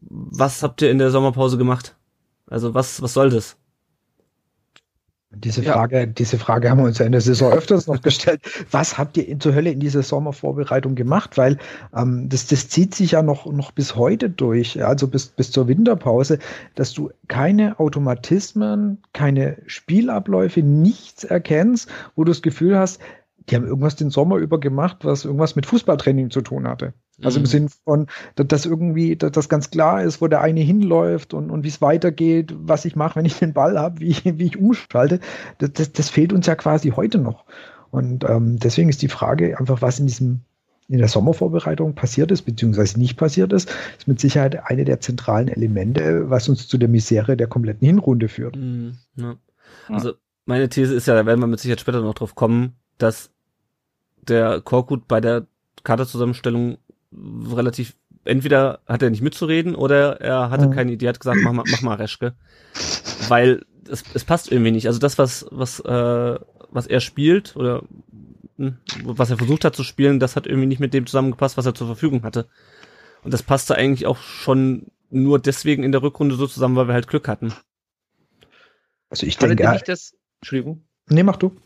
[0.00, 1.96] was habt ihr in der Sommerpause gemacht?
[2.46, 3.56] Also was, was soll das?
[5.32, 6.06] Diese Frage, ja.
[6.06, 8.40] diese Frage haben wir uns ja in der Saison öfters noch gestellt.
[8.72, 11.38] Was habt ihr in zur Hölle in dieser Sommervorbereitung gemacht?
[11.38, 11.56] Weil
[11.96, 15.68] ähm, das, das zieht sich ja noch, noch bis heute durch, also bis, bis zur
[15.68, 16.40] Winterpause,
[16.74, 23.00] dass du keine Automatismen, keine Spielabläufe, nichts erkennst, wo du das Gefühl hast,
[23.48, 26.94] die haben irgendwas den Sommer über gemacht, was irgendwas mit Fußballtraining zu tun hatte.
[27.22, 27.44] Also mhm.
[27.44, 31.50] im Sinn von, dass irgendwie dass das ganz klar ist, wo der eine hinläuft und,
[31.50, 34.58] und wie es weitergeht, was ich mache, wenn ich den Ball habe, wie, wie ich
[34.58, 35.20] umschalte.
[35.58, 37.44] Das, das, das fehlt uns ja quasi heute noch.
[37.90, 40.40] Und ähm, deswegen ist die Frage einfach, was in diesem
[40.88, 45.46] in der Sommervorbereitung passiert ist, beziehungsweise nicht passiert ist, ist mit Sicherheit eine der zentralen
[45.46, 48.56] Elemente, was uns zu der Misere der kompletten Hinrunde führt.
[48.56, 49.36] Mhm, ja.
[49.86, 50.14] Also
[50.46, 53.30] meine These ist ja, da werden wir mit Sicherheit später noch drauf kommen, dass
[54.22, 55.46] der Korkut bei der
[55.82, 56.78] Kaderzusammenstellung
[57.12, 60.72] relativ entweder hat er nicht mitzureden oder er hatte mhm.
[60.72, 62.34] keine Idee, hat gesagt, mach mal, mach mal Reschke.
[63.28, 64.86] Weil es, es passt irgendwie nicht.
[64.86, 66.38] Also das, was, was, äh,
[66.70, 67.82] was er spielt oder
[68.56, 71.66] hm, was er versucht hat zu spielen, das hat irgendwie nicht mit dem zusammengepasst, was
[71.66, 72.46] er zur Verfügung hatte.
[73.22, 76.94] Und das passte eigentlich auch schon nur deswegen in der Rückrunde so zusammen, weil wir
[76.94, 77.52] halt Glück hatten.
[79.08, 80.84] Also ich denke, nicht das, Entschuldigung.
[81.08, 81.56] Nee, mach du.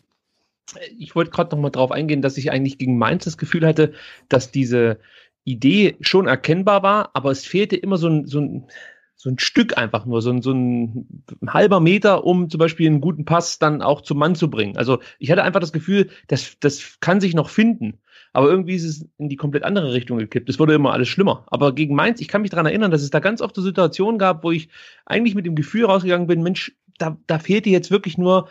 [0.96, 3.92] Ich wollte gerade noch mal drauf eingehen, dass ich eigentlich gegen Mainz das Gefühl hatte,
[4.29, 4.98] dass diese
[5.44, 8.66] Idee schon erkennbar war, aber es fehlte immer so ein, so ein,
[9.14, 11.07] so ein Stück einfach nur, so ein, so ein
[11.46, 14.77] halber Meter, um zum Beispiel einen guten Pass dann auch zum Mann zu bringen.
[14.77, 18.00] Also ich hatte einfach das Gefühl, das, das kann sich noch finden.
[18.33, 20.48] Aber irgendwie ist es in die komplett andere Richtung gekippt.
[20.48, 21.46] Es wurde immer alles schlimmer.
[21.46, 24.18] Aber gegen Mainz, ich kann mich daran erinnern, dass es da ganz oft so Situationen
[24.18, 24.68] gab, wo ich
[25.07, 28.48] eigentlich mit dem Gefühl rausgegangen bin, Mensch, da, da fehlt dir jetzt wirklich nur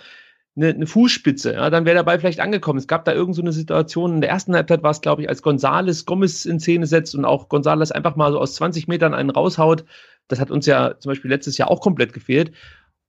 [0.55, 2.77] eine, eine Fußspitze, ja, dann wäre der Ball vielleicht angekommen.
[2.77, 5.29] Es gab da irgend so eine Situation, in der ersten Halbzeit war es, glaube ich,
[5.29, 9.13] als Gonzales Gomez in Szene setzt und auch Gonzales einfach mal so aus 20 Metern
[9.13, 9.85] einen raushaut.
[10.27, 12.51] Das hat uns ja zum Beispiel letztes Jahr auch komplett gefehlt.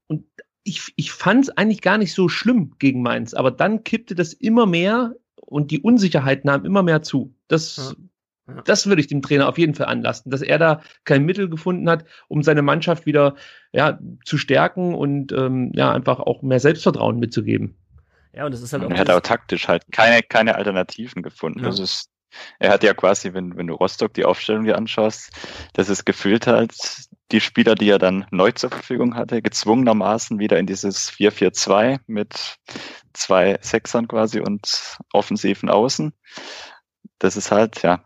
[0.07, 0.25] Und
[0.65, 4.33] ich, ich fand es eigentlich gar nicht so schlimm gegen Mainz, aber dann kippte das
[4.33, 7.35] immer mehr und die Unsicherheit nahm immer mehr zu.
[7.49, 7.95] Das
[8.65, 11.89] das würde ich dem Trainer auf jeden Fall anlasten, dass er da kein Mittel gefunden
[11.89, 13.37] hat, um seine Mannschaft wieder
[13.73, 17.77] ja, zu stärken und ähm, ja, einfach auch mehr Selbstvertrauen mitzugeben.
[18.33, 18.91] Ja, und das ist halt auch.
[18.91, 21.61] Er hat auch taktisch halt keine, keine Alternativen gefunden.
[21.61, 21.67] Ja.
[21.67, 22.11] Das ist,
[22.59, 25.31] er hat ja quasi, wenn, wenn du Rostock die Aufstellung dir anschaust,
[25.73, 26.75] das ist gefühlt halt
[27.33, 32.59] die Spieler, die er dann neu zur Verfügung hatte, gezwungenermaßen wieder in dieses 4-4-2 mit
[33.13, 36.13] zwei Sechsern quasi und offensiven Außen.
[37.19, 38.05] Das ist halt, ja,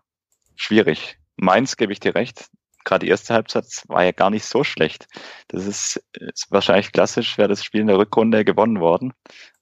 [0.59, 1.18] schwierig.
[1.37, 2.51] Mainz gebe ich dir recht.
[2.85, 5.09] Gerade die erste Halbzeit war ja gar nicht so schlecht.
[5.49, 9.12] Das ist, ist wahrscheinlich klassisch, wäre das Spiel in der Rückrunde gewonnen worden.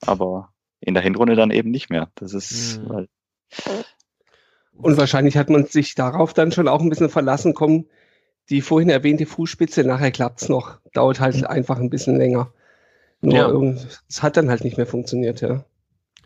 [0.01, 2.11] Aber in der Hinrunde dann eben nicht mehr.
[2.15, 2.89] Das ist, mhm.
[2.89, 3.09] weil
[4.79, 7.87] und wahrscheinlich hat man sich darauf dann schon auch ein bisschen verlassen, kommen
[8.51, 10.79] die vorhin erwähnte Fußspitze, nachher klappt's noch.
[10.93, 11.47] Dauert halt mhm.
[11.47, 12.53] einfach ein bisschen länger.
[13.21, 13.85] Nur ja.
[14.09, 15.65] es hat dann halt nicht mehr funktioniert, ja.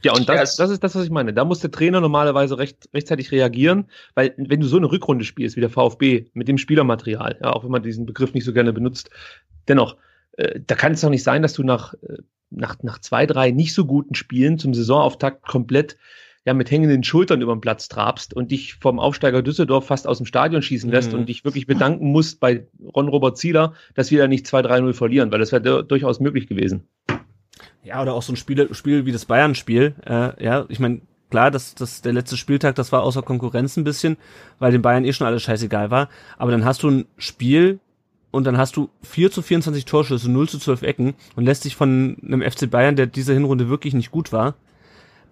[0.02, 1.34] Ja, und das, das ist das, was ich meine.
[1.34, 5.56] Da muss der Trainer normalerweise recht, rechtzeitig reagieren, weil wenn du so eine Rückrunde spielst
[5.56, 8.72] wie der VfB mit dem Spielermaterial, ja, auch wenn man diesen Begriff nicht so gerne
[8.72, 9.10] benutzt,
[9.68, 9.96] dennoch,
[10.32, 12.16] äh, da kann es doch nicht sein, dass du nach, äh,
[12.50, 15.96] nach, nach zwei, drei nicht so guten Spielen zum Saisonauftakt komplett
[16.46, 20.16] ja mit hängenden Schultern über den Platz trabst und dich vom Aufsteiger Düsseldorf fast aus
[20.16, 21.20] dem Stadion schießen lässt mhm.
[21.20, 25.38] und dich wirklich bedanken musst bei Ron-Robert Zieler, dass wir da nicht 2-3-0 verlieren, weil
[25.38, 26.88] das wäre durchaus möglich gewesen.
[27.82, 29.94] Ja, oder auch so ein Spiel, Spiel wie das Bayern-Spiel.
[30.04, 33.84] Äh, ja, ich meine, klar, das, das, der letzte Spieltag, das war außer Konkurrenz ein
[33.84, 34.16] bisschen,
[34.58, 36.08] weil den Bayern eh schon alles scheißegal war.
[36.36, 37.80] Aber dann hast du ein Spiel
[38.30, 41.74] und dann hast du 4 zu 24 Torschüsse, 0 zu 12 Ecken und lässt dich
[41.74, 44.54] von einem FC Bayern, der diese Hinrunde wirklich nicht gut war,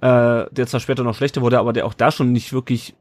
[0.00, 2.94] äh, der zwar später noch schlechter wurde, aber der auch da schon nicht wirklich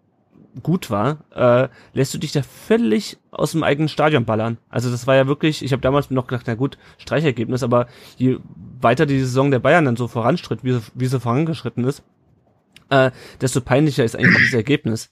[0.61, 4.57] gut war, äh, lässt du dich da völlig aus dem eigenen Stadion ballern.
[4.69, 8.39] Also das war ja wirklich, ich habe damals noch gedacht, na gut, Streichergebnis, aber je
[8.79, 12.03] weiter die Saison der Bayern dann so voranstritt, wie, wie sie vorangeschritten ist,
[12.89, 15.11] äh, desto peinlicher ist eigentlich dieses Ergebnis.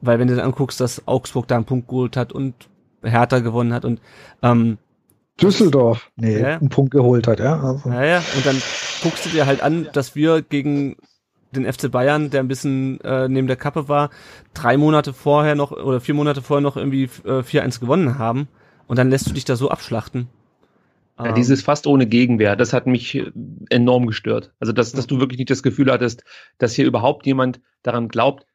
[0.00, 2.54] Weil wenn du dann anguckst, dass Augsburg da einen Punkt geholt hat und
[3.02, 4.00] Hertha gewonnen hat und
[4.42, 4.78] ähm,
[5.40, 6.58] Düsseldorf, nee, ja.
[6.58, 7.60] einen Punkt geholt hat, ja.
[7.60, 7.88] Also.
[7.90, 8.60] Ja, ja, und dann
[9.02, 10.96] guckst du dir halt an, dass wir gegen
[11.56, 14.10] den FC Bayern, der ein bisschen äh, neben der Kappe war,
[14.52, 18.48] drei Monate vorher noch oder vier Monate vorher noch irgendwie äh, 4-1 gewonnen haben
[18.86, 20.28] und dann lässt du dich da so abschlachten.
[21.18, 21.34] Ja, ähm.
[21.34, 23.30] dieses fast ohne Gegenwehr, das hat mich äh,
[23.70, 24.52] enorm gestört.
[24.60, 26.24] Also, dass, dass du wirklich nicht das Gefühl hattest,
[26.58, 28.46] dass hier überhaupt jemand daran glaubt,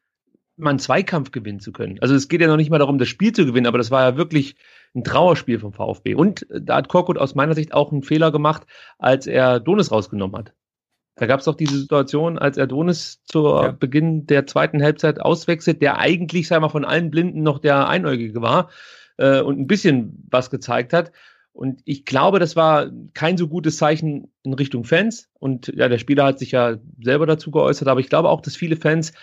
[0.58, 2.00] mal einen Zweikampf gewinnen zu können.
[2.02, 4.04] Also es geht ja noch nicht mal darum, das Spiel zu gewinnen, aber das war
[4.04, 4.56] ja wirklich
[4.94, 6.16] ein Trauerspiel vom VfB.
[6.16, 8.64] Und äh, da hat Korkut aus meiner Sicht auch einen Fehler gemacht,
[8.98, 10.54] als er Donis rausgenommen hat.
[11.20, 13.72] Da gab es doch diese Situation, als Adonis zu ja.
[13.72, 18.42] Beginn der zweiten Halbzeit auswechselt, der eigentlich, sei mal, von allen Blinden noch der Einäugige
[18.42, 18.70] war
[19.18, 21.12] äh, und ein bisschen was gezeigt hat.
[21.52, 25.30] Und ich glaube, das war kein so gutes Zeichen in Richtung Fans.
[25.34, 28.56] Und ja, der Spieler hat sich ja selber dazu geäußert, aber ich glaube auch, dass
[28.56, 29.14] viele Fans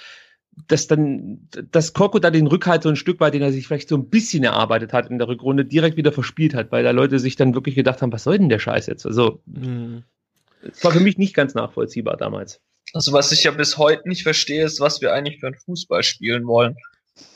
[0.68, 3.88] dass dann, dass Koko da den Rückhalt so ein Stück weit, den er sich vielleicht
[3.88, 7.18] so ein bisschen erarbeitet hat in der Rückrunde, direkt wieder verspielt hat, weil da Leute
[7.18, 9.06] sich dann wirklich gedacht haben, was soll denn der Scheiß jetzt?
[9.06, 10.04] Also, mhm.
[10.62, 12.60] Das war für mich nicht ganz nachvollziehbar damals.
[12.92, 16.02] Also was ich ja bis heute nicht verstehe, ist, was wir eigentlich für ein Fußball
[16.02, 16.76] spielen wollen.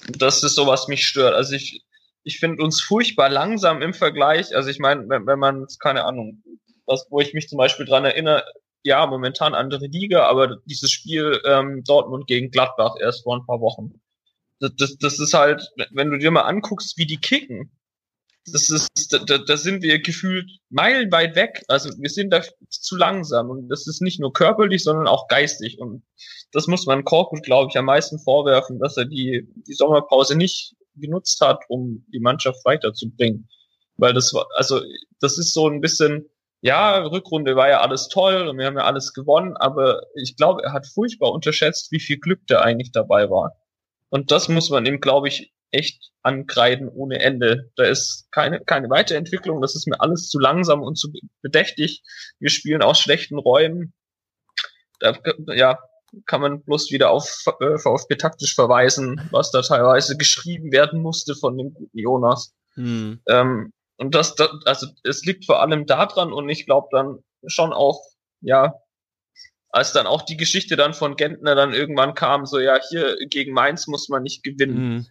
[0.08, 1.34] Das ist so, was mich stört.
[1.34, 1.82] Also ich,
[2.22, 4.54] ich finde uns furchtbar langsam im Vergleich.
[4.54, 6.42] Also ich meine, wenn, wenn man, keine Ahnung,
[6.86, 8.44] was, wo ich mich zum Beispiel dran erinnere,
[8.82, 13.60] ja, momentan andere Liga, aber dieses Spiel ähm, Dortmund gegen Gladbach erst vor ein paar
[13.60, 14.00] Wochen.
[14.58, 17.70] das, das, das ist halt, wenn du dir mal anguckst, wie die kicken,
[18.52, 21.62] das ist, da, da sind wir gefühlt meilenweit weg.
[21.68, 25.78] Also wir sind da zu langsam und das ist nicht nur körperlich, sondern auch geistig.
[25.78, 26.02] Und
[26.52, 30.74] das muss man Korkut, glaube ich, am meisten vorwerfen, dass er die, die Sommerpause nicht
[30.96, 33.48] genutzt hat, um die Mannschaft weiterzubringen.
[33.96, 34.80] Weil das war, also
[35.20, 36.26] das ist so ein bisschen,
[36.62, 40.62] ja, Rückrunde war ja alles toll und wir haben ja alles gewonnen, aber ich glaube,
[40.62, 43.56] er hat furchtbar unterschätzt, wie viel Glück da eigentlich dabei war.
[44.10, 47.70] Und das muss man ihm, glaube ich, echt ankreiden ohne Ende.
[47.76, 52.02] Da ist keine, keine Weiterentwicklung, das ist mir alles zu langsam und zu bedächtig.
[52.38, 53.92] Wir spielen aus schlechten Räumen.
[54.98, 55.18] Da,
[55.54, 55.78] ja,
[56.26, 61.34] kann man bloß wieder auf äh, VfB taktisch verweisen, was da teilweise geschrieben werden musste
[61.34, 62.52] von dem guten Jonas.
[62.74, 63.20] Hm.
[63.28, 67.72] Ähm, und das, das, also es liegt vor allem daran und ich glaube dann schon
[67.72, 68.02] auch,
[68.40, 68.74] ja,
[69.70, 73.52] als dann auch die Geschichte dann von Gentner dann irgendwann kam, so ja, hier gegen
[73.52, 74.94] Mainz muss man nicht gewinnen.
[74.94, 75.06] Mhm.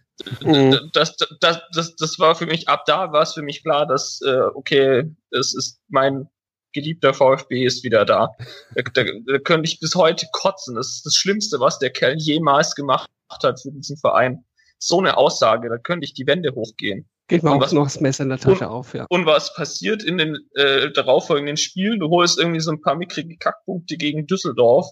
[0.92, 3.86] Das, das, das, das, das war für mich, ab da war es für mich klar,
[3.86, 6.28] dass, äh, okay, es ist mein
[6.72, 8.30] geliebter VfB ist wieder da.
[8.74, 10.76] Da, da, da könnte ich bis heute kotzen.
[10.76, 14.44] Das ist das Schlimmste, was der Kerl jemals gemacht hat für diesen Verein.
[14.78, 17.08] So eine Aussage, da könnte ich die Wände hochgehen.
[17.28, 19.06] Geht mir auch was, noch das Messer in der Tasche und, auf, ja.
[19.08, 22.00] Und was passiert in den äh, darauffolgenden Spielen?
[22.00, 24.90] Du holst irgendwie so ein paar mickrige Kackpunkte gegen Düsseldorf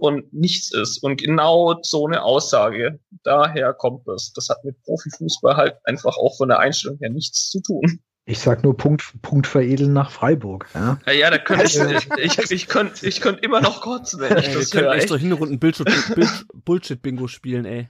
[0.00, 1.02] und nichts ist.
[1.02, 4.32] Und genau so eine Aussage, daher kommt das.
[4.34, 8.00] Das hat mit Profifußball halt einfach auch von der Einstellung her nichts zu tun.
[8.24, 10.68] Ich sag nur Punkt, Punkt veredeln nach Freiburg.
[10.74, 14.20] Ja, ja, ja da könnte ich, ich, ich, ich könnte ich könnt immer noch kotzen,
[14.20, 14.94] wenn ich ey, das wir höre.
[14.94, 17.88] echt durch Hinrunden Bullshit-Bingo spielen, ey.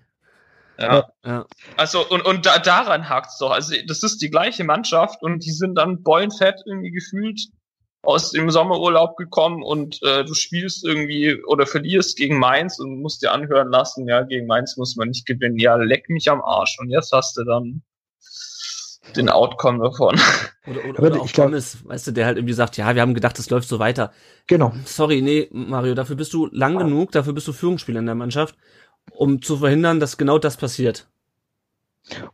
[0.79, 1.11] Ja.
[1.25, 1.47] ja.
[1.77, 3.51] Also, und, und da, daran hakt's doch.
[3.51, 7.39] Also, das ist die gleiche Mannschaft und die sind dann beulenfett irgendwie gefühlt
[8.03, 13.23] aus dem Sommerurlaub gekommen und äh, du spielst irgendwie oder verlierst gegen Mainz und musst
[13.23, 15.59] dir anhören lassen, ja, gegen Mainz muss man nicht gewinnen.
[15.59, 16.79] Ja, leck mich am Arsch.
[16.81, 17.83] Und jetzt hast du dann
[19.17, 20.19] den Outcome davon.
[20.67, 23.39] Oder, oder, oder auch Thomas, weißt du, der halt irgendwie sagt, ja, wir haben gedacht,
[23.39, 24.13] es läuft so weiter.
[24.47, 24.73] Genau.
[24.85, 28.55] Sorry, nee, Mario, dafür bist du lang genug, dafür bist du Führungsspieler in der Mannschaft
[29.11, 31.09] um zu verhindern, dass genau das passiert.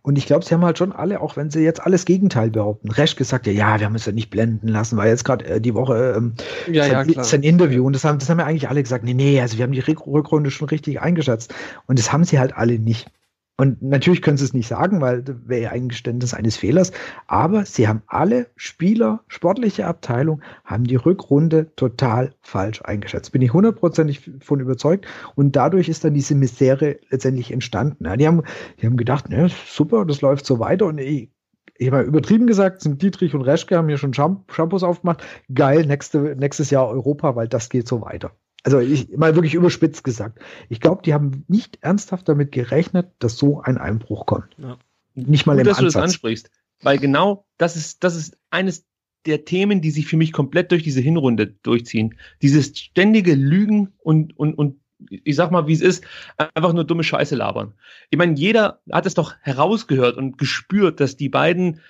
[0.02, 2.90] Und ich glaube, sie haben halt schon alle, auch wenn sie jetzt alles Gegenteil behaupten.
[2.90, 5.60] Resch gesagt, ja, ja, wir haben uns ja nicht blenden lassen, weil jetzt gerade äh,
[5.60, 6.34] die Woche ähm,
[6.70, 9.14] ja, sein, ja, sein Interview und das haben, das haben ja eigentlich alle gesagt, nee,
[9.14, 11.54] nee, also wir haben die Rückrunde schon richtig eingeschätzt.
[11.86, 13.10] Und das haben sie halt alle nicht.
[13.58, 16.92] Und natürlich können sie es nicht sagen, weil wäre ja ein Geständnis eines Fehlers.
[17.26, 23.32] Aber sie haben alle Spieler, sportliche Abteilung, haben die Rückrunde total falsch eingeschätzt.
[23.32, 25.06] Bin ich hundertprozentig von überzeugt.
[25.36, 28.04] Und dadurch ist dann diese Misere letztendlich entstanden.
[28.04, 28.42] Ja, die haben,
[28.80, 30.84] die haben gedacht, ne, super, das läuft so weiter.
[30.84, 31.30] Und ich,
[31.78, 35.24] ich habe übertrieben gesagt, sind Dietrich und Reschke haben hier schon Shampoos aufgemacht.
[35.54, 38.32] Geil, nächste, nächstes Jahr Europa, weil das geht so weiter
[38.66, 40.40] also ich mal wirklich überspitzt gesagt.
[40.68, 44.56] Ich glaube, die haben nicht ernsthaft damit gerechnet, dass so ein Einbruch kommt.
[44.58, 44.76] Ja.
[45.14, 45.92] Nicht mal Gut, im dass Ansatz.
[45.92, 46.50] du das ansprichst,
[46.82, 48.84] weil genau das ist das ist eines
[49.24, 52.18] der Themen, die sich für mich komplett durch diese Hinrunde durchziehen.
[52.42, 56.04] Dieses ständige Lügen und und und ich sag mal, wie es ist,
[56.36, 57.74] einfach nur dumme Scheiße labern.
[58.10, 61.80] Ich meine, jeder hat es doch herausgehört und gespürt, dass die beiden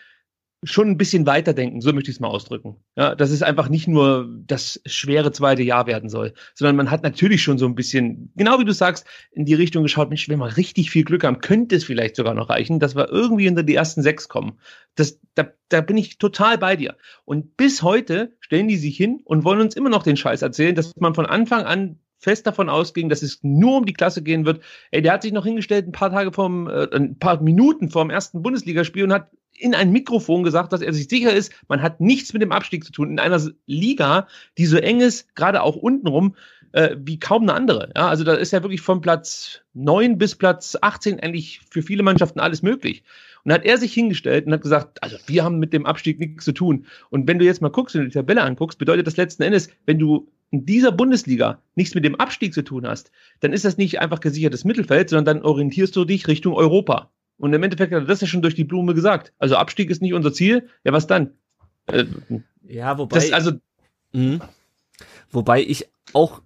[0.62, 2.76] schon ein bisschen weiterdenken, so möchte ich es mal ausdrücken.
[2.96, 7.02] Ja, dass es einfach nicht nur das schwere zweite Jahr werden soll, sondern man hat
[7.02, 10.38] natürlich schon so ein bisschen, genau wie du sagst, in die Richtung geschaut, Mensch, wenn
[10.38, 13.62] wir richtig viel Glück haben, könnte es vielleicht sogar noch reichen, dass wir irgendwie unter
[13.62, 14.58] die ersten sechs kommen.
[14.94, 16.96] Das, da, da bin ich total bei dir.
[17.24, 20.74] Und bis heute stellen die sich hin und wollen uns immer noch den Scheiß erzählen,
[20.74, 24.46] dass man von Anfang an fest davon ausging, dass es nur um die Klasse gehen
[24.46, 24.62] wird.
[24.90, 28.10] Ey, der hat sich noch hingestellt ein paar Tage vorm, äh, ein paar Minuten vorm
[28.10, 32.00] ersten Bundesligaspiel und hat in ein Mikrofon gesagt, dass er sich sicher ist, man hat
[32.00, 33.10] nichts mit dem Abstieg zu tun.
[33.10, 36.34] In einer Liga, die so eng ist, gerade auch untenrum,
[36.72, 37.90] äh, wie kaum eine andere.
[37.96, 42.02] Ja, also da ist ja wirklich von Platz neun bis Platz 18 eigentlich für viele
[42.02, 43.02] Mannschaften alles möglich.
[43.44, 46.44] Und hat er sich hingestellt und hat gesagt, also wir haben mit dem Abstieg nichts
[46.44, 46.86] zu tun.
[47.10, 50.00] Und wenn du jetzt mal guckst, du die Tabelle anguckst, bedeutet das letzten Endes, wenn
[50.00, 54.00] du in dieser Bundesliga nichts mit dem Abstieg zu tun hast, dann ist das nicht
[54.00, 57.10] einfach gesichertes Mittelfeld, sondern dann orientierst du dich Richtung Europa.
[57.38, 59.32] Und im Endeffekt hat er das ja schon durch die Blume gesagt.
[59.38, 60.68] Also Abstieg ist nicht unser Ziel.
[60.84, 61.32] Ja, was dann?
[61.86, 62.04] Äh,
[62.62, 63.16] ja, wobei.
[63.16, 63.52] Das, also,
[64.12, 64.40] mh,
[65.30, 66.40] wobei ich auch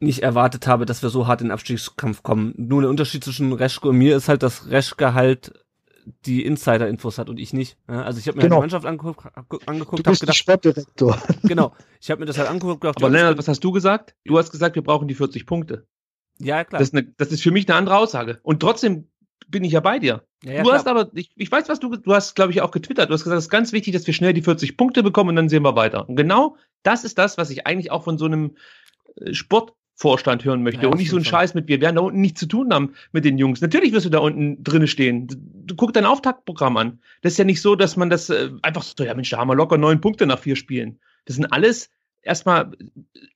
[0.00, 2.54] nicht erwartet habe, dass wir so hart in den Abstiegskampf kommen.
[2.56, 5.52] Nur der Unterschied zwischen Reschke und mir ist halt, dass Reschke halt
[6.26, 7.78] die Insider-Infos hat und ich nicht.
[7.86, 8.60] Also ich habe mir genau.
[8.60, 9.26] halt die Mannschaft angeguckt,
[9.66, 11.18] angeguckt, habe gedacht, Sportdirektor.
[11.42, 12.82] Genau, ich habe mir das halt angeguckt.
[12.82, 14.14] Gedacht, Aber Lennart, was hast du gesagt?
[14.24, 15.86] Du hast gesagt, wir brauchen die 40 Punkte.
[16.38, 16.80] Ja, klar.
[16.80, 18.40] Das ist, eine, das ist für mich eine andere Aussage.
[18.42, 19.08] Und trotzdem
[19.48, 20.24] bin ich ja bei dir.
[20.42, 20.78] Ja, ja, du klar.
[20.78, 23.08] hast aber, ich, ich weiß, was du, du hast, glaube ich, auch getwittert.
[23.10, 25.36] Du hast gesagt, es ist ganz wichtig, dass wir schnell die 40 Punkte bekommen und
[25.36, 26.08] dann sehen wir weiter.
[26.08, 28.56] Und genau das ist das, was ich eigentlich auch von so einem
[29.16, 31.24] äh, Sport Vorstand hören möchte Ja, und nicht so einen.
[31.24, 33.60] Scheiß mit, wir werden da unten nichts zu tun haben mit den Jungs.
[33.60, 35.28] Natürlich wirst du da unten drinne stehen.
[35.66, 36.98] Du, guck dein Auftaktprogramm an.
[37.22, 39.48] Das ist ja nicht so, dass man das äh, einfach so, ja Mensch, da haben
[39.48, 40.98] wir locker neun Punkte nach vier Spielen.
[41.26, 41.90] Das sind alles
[42.22, 42.72] erstmal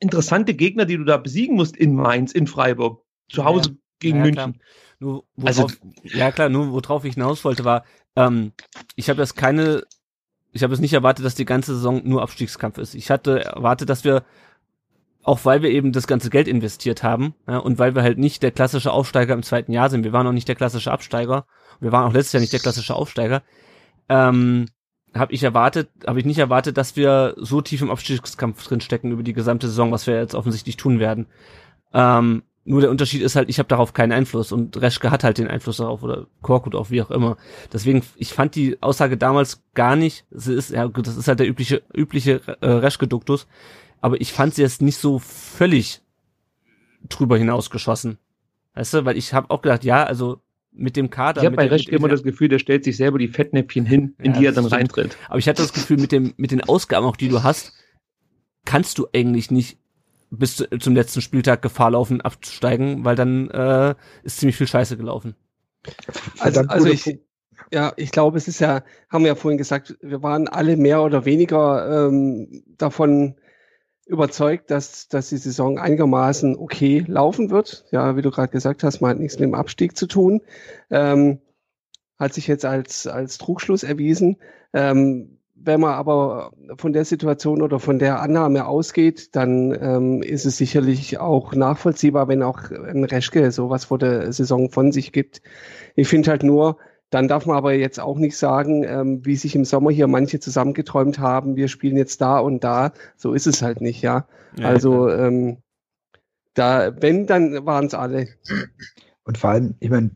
[0.00, 4.54] interessante Gegner, die du da besiegen musst in Mainz, in Freiburg, zu Hause gegen München.
[4.54, 4.66] Klar.
[5.00, 5.68] Nur, worauf, Also-
[6.02, 7.84] ja klar, nur worauf ich hinaus wollte war,
[8.16, 8.52] ähm,
[8.96, 9.84] ich habe jetzt keine,
[10.52, 12.94] ich habe es nicht erwartet, dass die ganze Saison nur Abstiegskampf ist.
[12.94, 14.24] Ich hatte erwartet, dass wir,
[15.22, 18.42] auch weil wir eben das ganze Geld investiert haben, ja, und weil wir halt nicht
[18.42, 21.46] der klassische Aufsteiger im zweiten Jahr sind, wir waren auch nicht der klassische Absteiger,
[21.80, 23.42] wir waren auch letztes Jahr nicht der klassische Aufsteiger,
[24.08, 24.66] ähm,
[25.14, 29.22] habe ich erwartet, habe ich nicht erwartet, dass wir so tief im Abstiegskampf drinstecken über
[29.22, 31.26] die gesamte Saison, was wir jetzt offensichtlich tun werden.
[31.92, 35.38] Ähm, nur der Unterschied ist halt, ich habe darauf keinen Einfluss und Reschke hat halt
[35.38, 37.36] den Einfluss darauf oder Korkut auch, wie auch immer.
[37.72, 41.40] Deswegen, ich fand die Aussage damals gar nicht, sie ist, ja, gut, das ist halt
[41.40, 43.46] der übliche, übliche äh, Reschke-Duktus,
[44.00, 46.02] aber ich fand sie jetzt nicht so völlig
[47.08, 48.18] drüber hinausgeschossen.
[48.74, 50.40] Weißt du, weil ich habe auch gedacht, ja, also
[50.72, 51.40] mit dem Kader.
[51.40, 54.14] Ich habe bei der- Reschke immer das Gefühl, der stellt sich selber die Fettnäpfchen hin,
[54.18, 54.80] in Ja, die er dann stimmt.
[54.80, 55.16] reintritt.
[55.28, 57.72] Aber ich hatte das Gefühl, mit dem, mit den Ausgaben auch, die du hast,
[58.64, 59.78] kannst du eigentlich nicht
[60.30, 64.96] bis zu, zum letzten Spieltag Gefahr laufen, abzusteigen, weil dann äh, ist ziemlich viel Scheiße
[64.96, 65.34] gelaufen.
[66.38, 67.18] Also, also ich,
[67.72, 71.02] ja, ich glaube, es ist ja, haben wir ja vorhin gesagt, wir waren alle mehr
[71.02, 73.36] oder weniger ähm, davon
[74.06, 77.84] überzeugt, dass, dass die Saison einigermaßen okay laufen wird.
[77.90, 80.40] Ja, wie du gerade gesagt hast, man hat nichts mit dem Abstieg zu tun.
[80.90, 81.40] Ähm,
[82.18, 84.38] hat sich jetzt als, als Trugschluss erwiesen.
[84.72, 90.46] Ähm, wenn man aber von der Situation oder von der Annahme ausgeht, dann ähm, ist
[90.46, 95.42] es sicherlich auch nachvollziehbar, wenn auch ein Reschke sowas vor der Saison von sich gibt.
[95.96, 96.78] Ich finde halt nur,
[97.10, 100.40] dann darf man aber jetzt auch nicht sagen, ähm, wie sich im Sommer hier manche
[100.40, 102.92] zusammengeträumt haben, wir spielen jetzt da und da.
[103.16, 104.26] So ist es halt nicht, ja.
[104.62, 105.58] also ähm,
[106.54, 108.28] da, wenn, dann waren es alle.
[109.24, 110.10] Und vor allem, ich meine,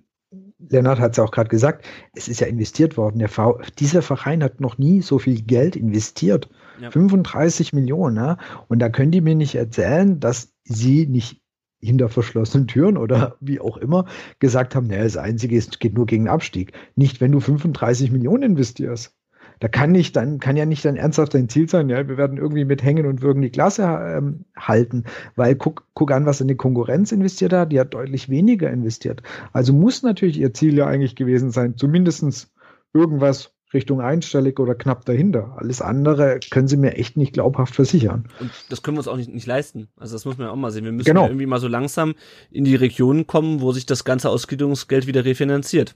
[0.69, 3.19] Lennart hat es auch gerade gesagt, es ist ja investiert worden.
[3.19, 6.49] Der v dieser Verein hat noch nie so viel Geld investiert.
[6.81, 6.91] Ja.
[6.91, 8.17] 35 Millionen.
[8.17, 8.39] Ja?
[8.69, 11.43] Und da können die mir nicht erzählen, dass sie nicht
[11.81, 14.07] hinter verschlossenen Türen oder wie auch immer
[14.39, 16.73] gesagt haben, naja, das Einzige ist, geht nur gegen Abstieg.
[16.95, 19.17] Nicht, wenn du 35 Millionen investierst.
[19.63, 22.37] Da kann nicht, dann kann ja nicht dann ernsthaft dein Ziel sein, ja, wir werden
[22.37, 25.05] irgendwie mit Hängen und Würgen die Klasse ähm, halten,
[25.37, 29.23] weil guck, guck an, was eine Konkurrenz investiert hat, die hat deutlich weniger investiert.
[29.53, 32.53] Also muss natürlich ihr Ziel ja eigentlich gewesen sein, zumindestens
[32.93, 35.55] irgendwas Richtung einstellig oder knapp dahinter.
[35.57, 38.25] Alles andere können sie mir echt nicht glaubhaft versichern.
[38.41, 39.87] Und das können wir uns auch nicht, nicht leisten.
[39.97, 40.85] Also das muss man ja auch mal sehen.
[40.85, 41.23] Wir müssen Genau.
[41.23, 42.15] ja irgendwie mal so langsam
[42.51, 45.95] in die Regionen kommen, wo sich das ganze Ausgliederungsgeld wieder refinanziert.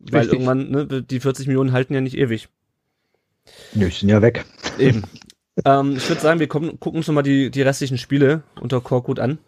[0.00, 0.40] Weil Richtig.
[0.40, 2.48] irgendwann, ne, die 40 Millionen halten ja nicht ewig.
[3.74, 4.44] Nö, die sind ja weg.
[4.78, 5.02] Eben.
[5.64, 9.18] ähm, ich würde sagen, wir kommen, gucken uns nochmal die, die restlichen Spiele unter Korkut
[9.18, 9.38] an.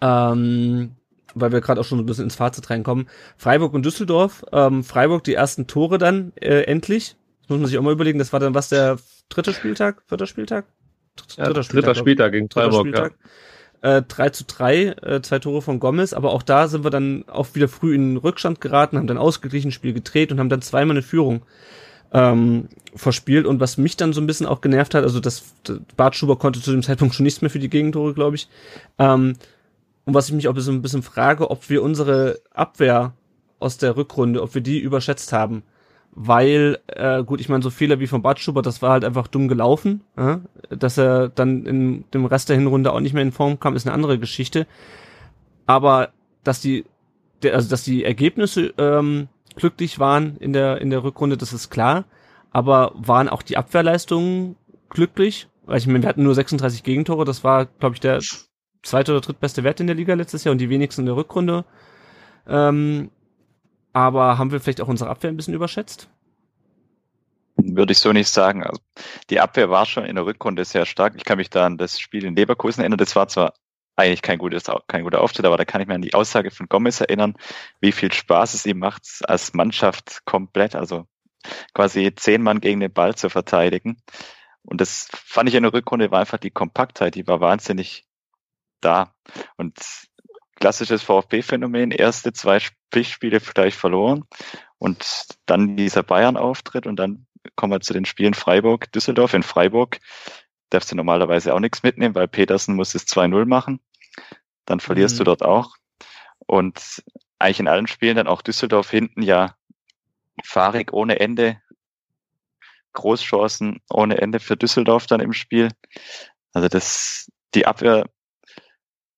[0.00, 0.96] Ähm,
[1.34, 3.08] weil wir gerade auch schon so ein bisschen ins Fazit reinkommen.
[3.36, 4.44] Freiburg und Düsseldorf.
[4.52, 7.16] Ähm, Freiburg die ersten Tore dann äh, endlich.
[7.42, 8.18] Das muss man sich auch mal überlegen.
[8.18, 8.98] Das war dann was der
[9.28, 10.66] dritte Spieltag, vierter Spieltag?
[11.36, 11.98] Ja, dritter glaub ich.
[11.98, 13.10] Spieltag gegen Dritter Freiburg, ja.
[13.84, 14.02] Spieltag.
[14.02, 17.24] Äh, 3 zu 3, äh, zwei Tore von Gomez, aber auch da sind wir dann
[17.28, 20.62] auch wieder früh in den Rückstand geraten, haben dann ausgeglichen Spiel gedreht und haben dann
[20.62, 21.42] zweimal eine Führung
[22.12, 23.46] ähm, verspielt.
[23.46, 25.44] Und was mich dann so ein bisschen auch genervt hat, also das
[25.96, 28.48] Bart Schuber konnte zu dem Zeitpunkt schon nichts mehr für die Gegentore, glaube ich.
[28.98, 29.34] Ähm,
[30.06, 33.14] und was ich mich auch so ein bisschen frage, ob wir unsere Abwehr
[33.58, 35.62] aus der Rückrunde, ob wir die überschätzt haben.
[36.16, 39.26] Weil, äh, gut, ich meine, so Fehler wie von Bart Schubert, das war halt einfach
[39.26, 40.02] dumm gelaufen.
[40.16, 40.40] Ja?
[40.70, 43.86] Dass er dann in dem Rest der Hinrunde auch nicht mehr in Form kam, ist
[43.86, 44.66] eine andere Geschichte.
[45.66, 46.10] Aber
[46.44, 46.84] dass die,
[47.42, 51.70] der, also dass die Ergebnisse ähm, glücklich waren in der in der Rückrunde, das ist
[51.70, 52.04] klar.
[52.50, 54.54] Aber waren auch die Abwehrleistungen
[54.88, 55.48] glücklich?
[55.66, 58.20] Weil ich meine, wir hatten nur 36 Gegentore, das war, glaube ich, der
[58.82, 61.64] zweite oder drittbeste Wert in der Liga letztes Jahr und die wenigsten in der Rückrunde.
[62.46, 63.10] Ähm,
[63.94, 66.10] aber haben wir vielleicht auch unsere Abwehr ein bisschen überschätzt?
[67.56, 68.64] Würde ich so nicht sagen.
[68.64, 68.80] Also,
[69.30, 71.14] die Abwehr war schon in der Rückrunde sehr stark.
[71.16, 72.98] Ich kann mich da an das Spiel in Leverkusen erinnern.
[72.98, 73.54] Das war zwar
[73.96, 76.68] eigentlich kein, gutes, kein guter Auftritt, aber da kann ich mich an die Aussage von
[76.68, 77.34] Gomez erinnern,
[77.80, 81.06] wie viel Spaß es ihm macht, als Mannschaft komplett, also
[81.74, 83.96] quasi zehn Mann gegen den Ball zu verteidigen.
[84.62, 88.04] Und das fand ich in der Rückrunde war einfach die Kompaktheit, die war wahnsinnig
[88.80, 89.14] da.
[89.56, 89.78] Und
[90.56, 94.24] klassisches VfB-Phänomen, erste zwei Pflichtspiele gleich verloren
[94.78, 97.26] und dann dieser Bayern-Auftritt und dann
[97.56, 99.34] kommen wir zu den Spielen Freiburg, Düsseldorf.
[99.34, 99.98] In Freiburg
[100.70, 103.80] darfst du normalerweise auch nichts mitnehmen, weil Petersen muss es 2-0 machen.
[104.64, 105.18] Dann verlierst Mhm.
[105.18, 105.76] du dort auch.
[106.38, 107.02] Und
[107.38, 109.56] eigentlich in allen Spielen dann auch Düsseldorf hinten ja
[110.42, 111.60] fahrig ohne Ende.
[112.92, 115.68] Großchancen ohne Ende für Düsseldorf dann im Spiel.
[116.52, 118.08] Also das, die Abwehr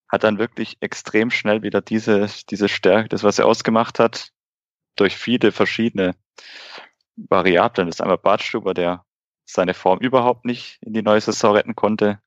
[0.08, 4.30] hat dann wirklich extrem schnell wieder diese, diese Stärke, das, was er ausgemacht hat,
[4.96, 6.14] durch viele verschiedene
[7.16, 7.86] Variablen.
[7.88, 9.04] Das ist einmal Bartstuber, der
[9.44, 12.20] seine Form überhaupt nicht in die neue Saison retten konnte.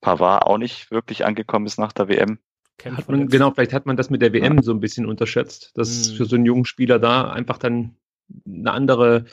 [0.00, 2.38] Pavard auch nicht wirklich angekommen ist nach der WM.
[2.84, 4.62] Hat man, genau, vielleicht hat man das mit der WM ja.
[4.62, 6.16] so ein bisschen unterschätzt, dass mhm.
[6.16, 7.96] für so einen jungen Spieler da einfach dann
[8.44, 9.24] eine andere,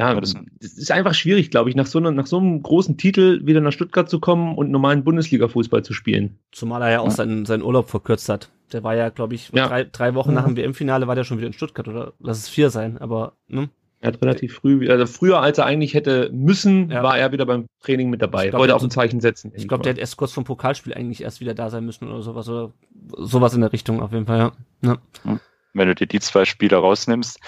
[0.00, 2.96] ja, das, das ist einfach schwierig, glaube ich, nach so, einer, nach so einem großen
[2.96, 6.38] Titel wieder nach Stuttgart zu kommen und normalen Bundesliga-Fußball zu spielen.
[6.52, 7.10] Zumal er ja auch ja.
[7.10, 8.50] seinen, seinen Urlaub verkürzt hat.
[8.72, 9.68] Der war ja, glaube ich, ja.
[9.68, 12.48] drei, drei Wochen nach dem WM-Finale war der schon wieder in Stuttgart, oder lass es
[12.48, 13.68] vier sein, aber, ne?
[14.02, 17.02] Er hat relativ früh, also früher als er eigentlich hätte müssen, ja.
[17.02, 18.48] war er wieder beim Training mit dabei.
[18.48, 19.52] Glaub, Wollte auch ein Zeichen setzen.
[19.54, 22.22] Ich glaube, der hat erst kurz vom Pokalspiel eigentlich erst wieder da sein müssen oder
[22.22, 22.72] sowas oder
[23.18, 24.52] sowas in der Richtung auf jeden Fall, ja.
[24.82, 25.38] ja.
[25.74, 27.40] Wenn du dir die zwei Spieler rausnimmst,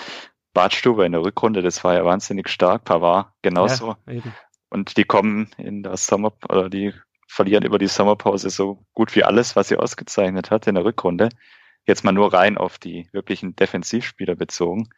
[0.52, 3.96] Bartstube in der Rückrunde, das war ja wahnsinnig stark, Pavard genauso.
[4.06, 4.22] Ja,
[4.68, 6.94] und die kommen in der Sommer, oder die
[7.26, 11.30] verlieren über die Sommerpause so gut wie alles, was sie ausgezeichnet hat in der Rückrunde.
[11.86, 14.88] Jetzt mal nur rein auf die wirklichen Defensivspieler bezogen.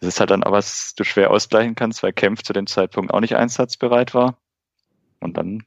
[0.00, 3.12] Das ist halt dann auch was du schwer ausgleichen kannst, weil Kempf zu dem Zeitpunkt
[3.12, 4.38] auch nicht einsatzbereit war.
[5.20, 5.64] Und dann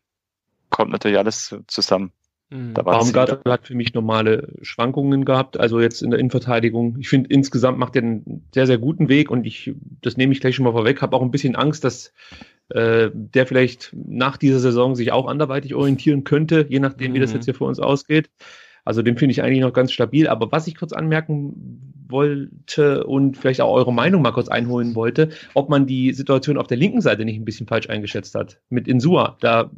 [0.69, 2.11] kommt natürlich alles zusammen.
[2.53, 2.73] Mhm.
[2.73, 6.97] Baumgartel hat für mich normale Schwankungen gehabt, also jetzt in der Innenverteidigung.
[6.99, 10.39] Ich finde, insgesamt macht er einen sehr, sehr guten Weg und ich, das nehme ich
[10.39, 12.13] gleich schon mal vorweg, habe auch ein bisschen Angst, dass
[12.69, 17.15] äh, der vielleicht nach dieser Saison sich auch anderweitig orientieren könnte, je nachdem, mhm.
[17.15, 17.37] wie das mhm.
[17.37, 18.29] jetzt hier für uns ausgeht.
[18.85, 20.27] Also den finde ich eigentlich noch ganz stabil.
[20.27, 25.29] Aber was ich kurz anmerken wollte und vielleicht auch eure Meinung mal kurz einholen wollte,
[25.53, 28.59] ob man die Situation auf der linken Seite nicht ein bisschen falsch eingeschätzt hat.
[28.69, 29.37] Mit Insua.
[29.39, 29.71] Da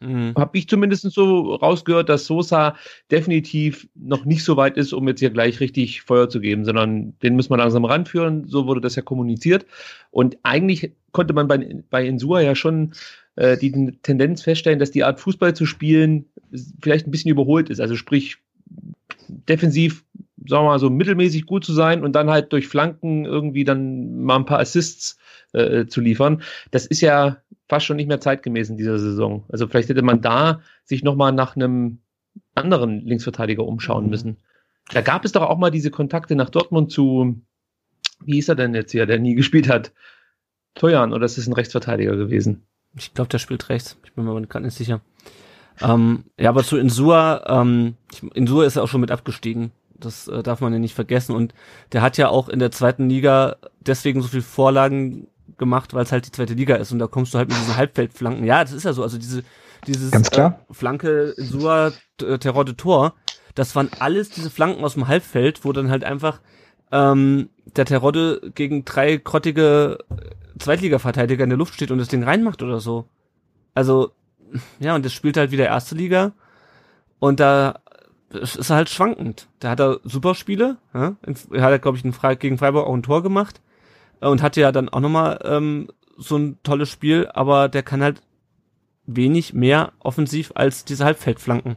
[0.00, 0.34] mhm.
[0.36, 2.76] habe ich zumindest so rausgehört, dass Sosa
[3.10, 7.18] definitiv noch nicht so weit ist, um jetzt hier gleich richtig Feuer zu geben, sondern
[7.20, 8.46] den müssen wir langsam ranführen.
[8.46, 9.66] So wurde das ja kommuniziert.
[10.10, 12.92] Und eigentlich konnte man bei, bei Insua ja schon
[13.36, 13.72] äh, die
[14.02, 16.26] Tendenz feststellen, dass die Art Fußball zu spielen
[16.82, 17.80] vielleicht ein bisschen überholt ist.
[17.80, 18.38] Also sprich,
[19.28, 20.04] defensiv,
[20.46, 24.22] sagen wir mal so, mittelmäßig gut zu sein und dann halt durch Flanken irgendwie dann
[24.22, 25.18] mal ein paar Assists
[25.52, 26.42] äh, zu liefern.
[26.70, 27.38] Das ist ja
[27.70, 29.44] fast schon nicht mehr zeitgemäß in dieser Saison.
[29.48, 32.00] Also vielleicht hätte man da sich nochmal nach einem
[32.56, 34.10] anderen Linksverteidiger umschauen mhm.
[34.10, 34.36] müssen.
[34.90, 37.40] Da gab es doch auch mal diese Kontakte nach Dortmund zu,
[38.24, 39.92] wie ist er denn jetzt hier, der nie gespielt hat?
[40.74, 42.64] Toyan, oder ist es ein Rechtsverteidiger gewesen?
[42.96, 43.96] Ich glaube, der spielt rechts.
[44.04, 45.00] Ich bin mir gerade nicht sicher.
[45.80, 47.94] Ähm, ja, aber zu Insua, ähm,
[48.34, 49.70] Insua ist ja auch schon mit abgestiegen.
[49.94, 51.36] Das äh, darf man ja nicht vergessen.
[51.36, 51.54] Und
[51.92, 55.28] der hat ja auch in der zweiten Liga deswegen so viel Vorlagen
[55.60, 56.90] gemacht, weil es halt die zweite Liga ist.
[56.90, 58.44] Und da kommst du halt mit diesen Halbfeldflanken.
[58.44, 59.04] Ja, das ist ja so.
[59.04, 59.44] Also diese,
[59.86, 60.60] dieses Ganz klar.
[60.68, 63.14] Äh, Flanke Insua, äh, Terror Tor,
[63.54, 66.40] das waren alles diese Flanken aus dem Halbfeld, wo dann halt einfach
[66.90, 69.98] ähm, der Terodde gegen drei grottige
[70.58, 73.06] Zweitliga-Verteidiger in der Luft steht und das Ding reinmacht oder so.
[73.74, 74.10] Also,
[74.80, 76.32] ja, und das spielt halt wieder erste Liga.
[77.18, 77.80] Und da
[78.30, 79.48] ist er halt schwankend.
[79.58, 80.78] Da hat er super Spiele.
[80.94, 81.16] Ja?
[81.52, 83.60] Er hat, glaube ich, Fre gegen Freiburg auch ein Tor gemacht.
[84.20, 88.20] Und hatte ja dann auch nochmal ähm, so ein tolles Spiel, aber der kann halt
[89.06, 91.76] wenig mehr offensiv als diese Halbfeldflanken.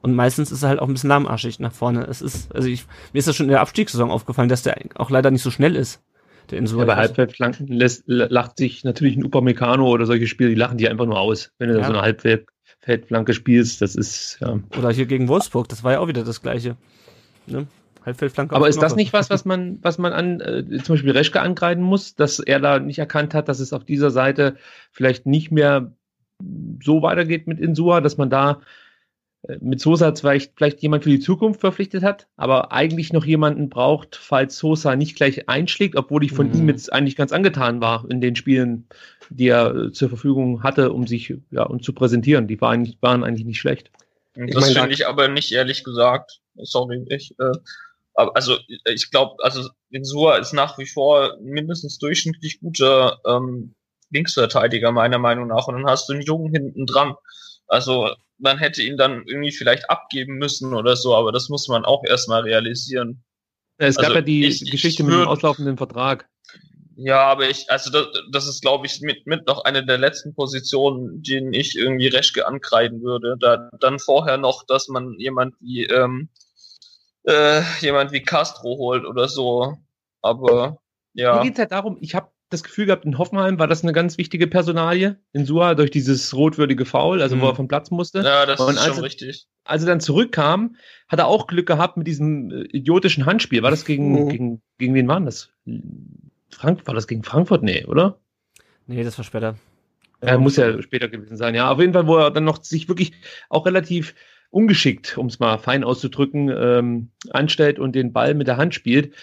[0.00, 2.04] Und meistens ist er halt auch ein bisschen lahmarschig nach vorne.
[2.04, 5.10] Es ist, also ich, mir ist das schon in der Abstiegssaison aufgefallen, dass der auch
[5.10, 6.02] leider nicht so schnell ist
[6.50, 6.82] der Insula.
[6.82, 10.88] Ja, bei Halbfeldflanken lässt, lacht sich natürlich ein Upamecano oder solche Spiele, die lachen die
[10.88, 11.52] einfach nur aus.
[11.58, 11.80] Wenn du ja.
[11.80, 14.58] da so eine Halbfeldflanke spielst, das ist, ja.
[14.78, 16.76] Oder hier gegen Wolfsburg, das war ja auch wieder das Gleiche.
[17.46, 17.66] Ne?
[18.08, 18.54] Halbfeldflanke.
[18.54, 21.82] Aber ist das nicht was, was man, was man an, äh, zum Beispiel Reschke ankreiden
[21.82, 24.56] muss, dass er da nicht erkannt hat, dass es auf dieser Seite
[24.90, 25.92] vielleicht nicht mehr
[26.82, 28.60] so weitergeht mit Insua, dass man da
[29.60, 34.16] mit Sosa vielleicht, vielleicht jemand für die Zukunft verpflichtet hat, aber eigentlich noch jemanden braucht,
[34.16, 36.54] falls Sosa nicht gleich einschlägt, obwohl ich von mhm.
[36.54, 38.88] ihm jetzt eigentlich ganz angetan war in den Spielen,
[39.30, 42.48] die er äh, zur Verfügung hatte, um sich ja um zu präsentieren.
[42.48, 43.90] Die waren, waren eigentlich nicht schlecht.
[44.34, 46.40] Das finde ich aber nicht ehrlich gesagt.
[46.56, 47.34] Sorry, ich.
[47.38, 47.52] Äh,
[48.18, 53.74] also ich glaube, also Insua ist nach wie vor mindestens durchschnittlich guter ähm,
[54.10, 57.14] Linksverteidiger meiner Meinung nach und dann hast du einen Jungen hinten dran.
[57.66, 61.84] Also man hätte ihn dann irgendwie vielleicht abgeben müssen oder so, aber das muss man
[61.84, 63.22] auch erstmal realisieren.
[63.76, 66.28] Es gab also ja die ich, Geschichte ich mit dem auslaufenden Vertrag.
[66.96, 70.34] Ja, aber ich, also das, das ist, glaube ich, mit, mit noch eine der letzten
[70.34, 73.36] Positionen, denen ich irgendwie Reschke ankreiden würde.
[73.38, 76.28] Da, dann vorher noch, dass man jemand wie ähm,
[77.28, 79.76] äh, jemand wie Castro holt oder so.
[80.22, 80.78] Aber
[81.14, 81.36] ja.
[81.36, 84.16] Mir geht's halt darum, ich habe das Gefühl gehabt, in Hoffenheim war das eine ganz
[84.16, 87.42] wichtige Personalie in Sua durch dieses rotwürdige Foul, also mhm.
[87.42, 88.22] wo er vom Platz musste.
[88.22, 89.46] Ja, das und ist schon er, richtig.
[89.64, 90.76] Als er dann zurückkam,
[91.08, 93.62] hat er auch Glück gehabt mit diesem äh, idiotischen Handspiel.
[93.62, 94.28] War das gegen, mhm.
[94.30, 95.50] gegen, gegen wen waren das?
[96.50, 97.62] Frank, war das gegen Frankfurt?
[97.62, 98.18] Nee, oder?
[98.86, 99.56] Nee, das war später.
[100.20, 101.70] Er muss ja später gewesen sein, ja.
[101.70, 103.12] Auf jeden Fall, wo er dann noch sich wirklich
[103.50, 104.14] auch relativ
[104.50, 109.14] ungeschickt, um es mal fein auszudrücken, ähm, anstellt und den Ball mit der Hand spielt.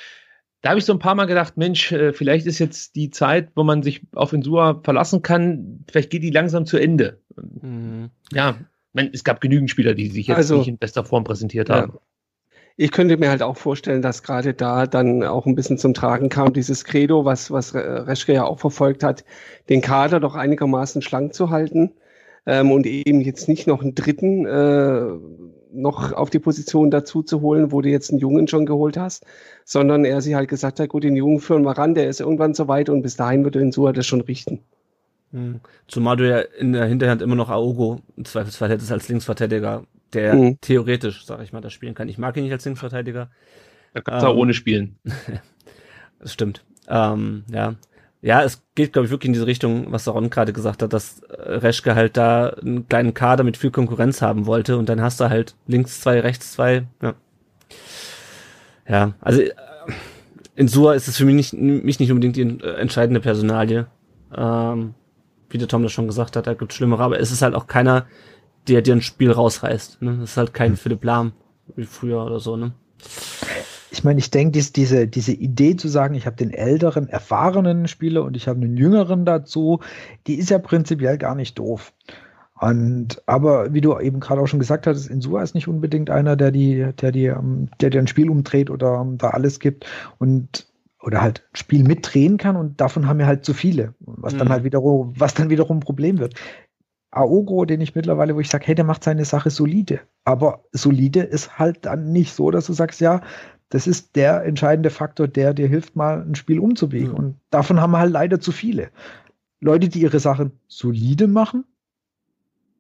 [0.62, 3.50] Da habe ich so ein paar Mal gedacht, Mensch, äh, vielleicht ist jetzt die Zeit,
[3.56, 7.22] wo man sich auf Insua verlassen kann, vielleicht geht die langsam zu Ende.
[7.36, 8.10] Mhm.
[8.32, 8.58] Ja,
[8.94, 11.94] man, es gab genügend Spieler, die sich jetzt also, nicht in bester Form präsentiert haben.
[11.94, 12.00] Ja.
[12.78, 16.28] Ich könnte mir halt auch vorstellen, dass gerade da dann auch ein bisschen zum Tragen
[16.28, 19.24] kam, dieses Credo, was, was Reschke ja auch verfolgt hat,
[19.70, 21.94] den Kader doch einigermaßen schlank zu halten
[22.46, 25.06] ähm, und eben jetzt nicht noch einen dritten äh,
[25.72, 29.26] noch auf die Position dazu zu holen, wo du jetzt einen Jungen schon geholt hast,
[29.66, 32.54] sondern er sich halt gesagt hat, gut, den Jungen führen wir ran, der ist irgendwann
[32.54, 34.60] so weit und bis dahin wird er in Sua das schon richten.
[35.32, 35.60] Hm.
[35.88, 39.84] Zumal du ja in der Hinterhand immer noch Aogo im Zweifelsfall hättest als Linksverteidiger,
[40.14, 40.62] der mhm.
[40.62, 42.08] theoretisch, sag ich mal, das spielen kann.
[42.08, 43.30] Ich mag ihn nicht als Linksverteidiger.
[43.94, 44.98] Da kannst du ähm, auch ohne spielen.
[46.20, 46.64] das stimmt.
[46.88, 47.76] Ähm, ja.
[48.26, 51.20] Ja, es geht, glaube ich, wirklich in diese Richtung, was Ron gerade gesagt hat, dass
[51.20, 55.20] äh, Reschke halt da einen kleinen Kader mit viel Konkurrenz haben wollte und dann hast
[55.20, 56.88] du halt links zwei, rechts zwei.
[57.04, 57.14] Ja,
[58.90, 59.52] ja also äh,
[60.56, 63.86] in Sua ist es für mich nicht, mich nicht unbedingt die äh, entscheidende Personalie.
[64.36, 64.96] Ähm,
[65.52, 67.68] wie der Tom das schon gesagt hat, da gibt schlimmere, aber es ist halt auch
[67.68, 68.08] keiner,
[68.68, 70.02] der dir ein Spiel rausreißt.
[70.02, 70.18] Ne?
[70.22, 70.78] Das ist halt kein hm.
[70.78, 71.34] Philipp Lahm
[71.76, 72.58] wie früher oder so.
[72.58, 72.72] Ne?
[73.96, 77.88] Ich meine, ich denke, dies, diese, diese Idee zu sagen, ich habe den älteren, erfahrenen
[77.88, 79.80] Spieler und ich habe einen jüngeren dazu,
[80.28, 81.94] die ist ja prinzipiell gar nicht doof.
[82.60, 86.36] Und aber wie du eben gerade auch schon gesagt hattest, Insua ist nicht unbedingt einer,
[86.36, 89.86] der die, der die, ähm, der dir ein Spiel umdreht oder um, da alles gibt
[90.18, 90.68] und
[91.02, 94.40] oder halt ein Spiel mitdrehen kann und davon haben wir halt zu viele, was mhm.
[94.40, 96.36] dann halt wiederum, was dann wiederum ein Problem wird.
[97.12, 100.02] Aogo, den ich mittlerweile, wo ich sage, hey, der macht seine Sache solide.
[100.26, 103.22] Aber solide ist halt dann nicht so, dass du sagst, ja,
[103.70, 107.12] das ist der entscheidende Faktor, der dir hilft, mal ein Spiel umzubiegen.
[107.12, 107.16] Mhm.
[107.16, 108.90] Und davon haben wir halt leider zu viele.
[109.60, 111.66] Leute, die ihre Sachen solide machen,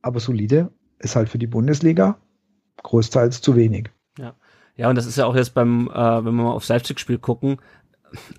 [0.02, 2.18] aber solide ist halt für die Bundesliga
[2.84, 3.90] großteils zu wenig.
[4.20, 4.36] Ja.
[4.78, 7.58] Ja, und das ist ja auch jetzt beim, äh, wenn wir mal aufs Leipzig-Spiel gucken,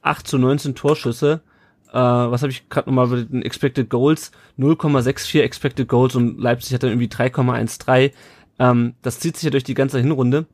[0.02, 1.40] 8 zu 19 Torschüsse,
[1.88, 6.74] äh, was habe ich gerade nochmal mit den Expected Goals, 0,64 Expected Goals und Leipzig
[6.74, 8.12] hat dann irgendwie 3,13.
[8.58, 10.46] Ähm, das zieht sich ja durch die ganze Hinrunde,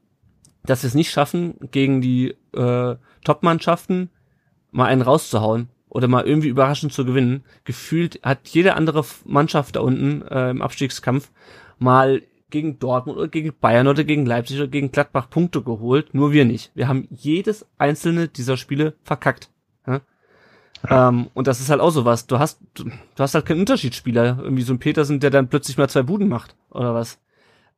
[0.64, 4.10] dass wir es nicht schaffen, gegen die äh, Top-Mannschaften
[4.70, 7.44] mal einen rauszuhauen oder mal irgendwie überraschend zu gewinnen.
[7.64, 11.30] Gefühlt hat jede andere Mannschaft da unten äh, im Abstiegskampf
[11.78, 16.32] mal gegen Dortmund oder gegen Bayern oder gegen Leipzig oder gegen Gladbach Punkte geholt, nur
[16.32, 16.70] wir nicht.
[16.74, 19.48] Wir haben jedes einzelne dieser Spiele verkackt.
[20.88, 22.26] Ähm, und das ist halt auch so was.
[22.26, 24.38] Du hast, du, du hast halt keinen Unterschiedsspieler.
[24.42, 27.18] Irgendwie so ein Petersen, der dann plötzlich mal zwei Buden macht, oder was?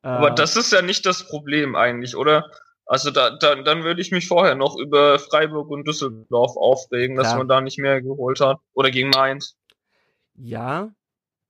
[0.03, 2.51] Äh, Aber das ist ja nicht das Problem eigentlich, oder?
[2.87, 7.35] Also da, da, dann würde ich mich vorher noch über Freiburg und Düsseldorf aufregen, dass
[7.35, 8.61] man da nicht mehr geholt hat.
[8.74, 9.57] Oder gegen Mainz.
[10.35, 10.91] Ja,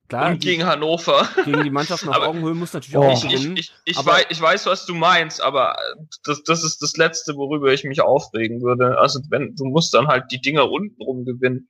[0.09, 1.26] Klar, und gegen Hannover.
[1.45, 3.57] Gegen die Mannschaft nach Augenhöhe muss natürlich auch ich, gewinnen.
[3.57, 5.76] Ich, ich, ich, weiß, ich weiß, was du meinst, aber
[6.24, 8.99] das, das ist das Letzte, worüber ich mich aufregen würde.
[8.99, 11.68] Also wenn du musst dann halt die Dinger untenrum gewinnen.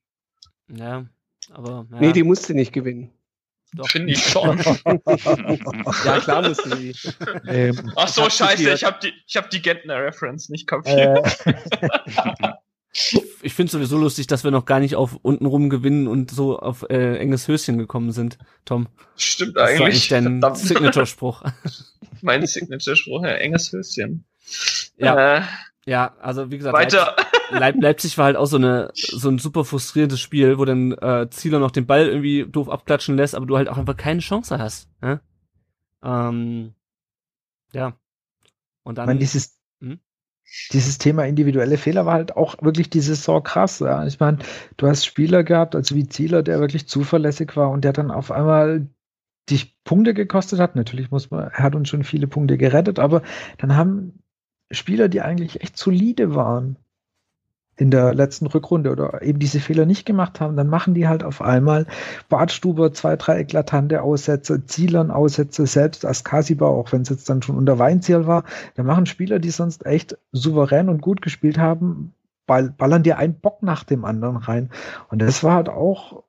[0.68, 1.06] Ja,
[1.52, 1.86] aber.
[1.92, 2.00] Ja.
[2.00, 3.12] Nee, die musst du nicht gewinnen.
[3.86, 4.58] Finde ich schon.
[6.04, 6.94] ja, klar du die.
[7.48, 11.26] Ähm, Ach so, scheiße, ich habe die, ich hab die Gentner-Reference nicht kapiert.
[11.44, 11.54] Äh.
[13.42, 16.86] ich finde sowieso lustig, dass wir noch gar nicht auf untenrum gewinnen und so auf
[16.88, 18.88] äh, enges Höschen gekommen sind, Tom.
[19.16, 20.08] Stimmt das eigentlich.
[20.08, 21.42] Das ist dein Signature-Spruch.
[22.22, 24.24] mein Signature-Spruch, ja, enges Höschen.
[24.96, 25.38] Ja.
[25.38, 25.42] Äh,
[25.86, 27.16] ja, also wie gesagt, weiter.
[27.50, 31.28] Leip Leipzig war halt auch so eine so ein super frustrierendes Spiel, wo dann äh,
[31.30, 34.58] Zieler noch den Ball irgendwie doof abklatschen lässt, aber du halt auch einfach keine Chance
[34.58, 34.88] hast.
[35.02, 35.20] Ja?
[36.02, 36.74] Ähm,
[37.72, 37.96] ja.
[38.82, 39.04] Und dann.
[39.04, 40.00] Ich meine, dieses hm?
[40.72, 43.80] dieses Thema individuelle Fehler war halt auch wirklich die Saison krass.
[43.80, 44.06] Ja.
[44.06, 44.38] Ich meine,
[44.76, 48.30] du hast Spieler gehabt, also wie Zieler, der wirklich zuverlässig war und der dann auf
[48.30, 48.86] einmal
[49.50, 50.76] dich Punkte gekostet hat.
[50.76, 53.22] Natürlich muss man, er hat uns schon viele Punkte gerettet, aber
[53.58, 54.22] dann haben
[54.70, 56.76] Spieler, die eigentlich echt solide waren,
[57.76, 61.24] in der letzten Rückrunde oder eben diese Fehler nicht gemacht haben, dann machen die halt
[61.24, 61.86] auf einmal
[62.28, 67.56] Bartstuber zwei, drei eklatante Aussätze, Zielern Aussätze, selbst Askasiba, auch wenn es jetzt dann schon
[67.56, 68.44] unter Weinziel war,
[68.76, 72.14] da machen Spieler, die sonst echt souverän und gut gespielt haben,
[72.46, 74.70] ballern dir einen Bock nach dem anderen rein.
[75.08, 76.22] Und das war halt auch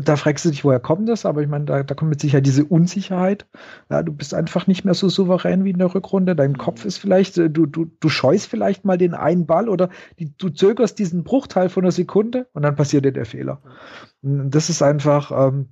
[0.00, 1.24] da fragst du dich, woher kommt das?
[1.24, 3.46] Aber ich meine, da, da kommt mit Sicherheit diese Unsicherheit.
[3.90, 6.34] Ja, du bist einfach nicht mehr so souverän wie in der Rückrunde.
[6.34, 9.90] Dein Kopf ist vielleicht, äh, du, du, du scheust vielleicht mal den einen Ball oder
[10.18, 13.60] die, du zögerst diesen Bruchteil von einer Sekunde und dann passiert dir der Fehler.
[14.22, 15.68] Und das ist einfach, ähm,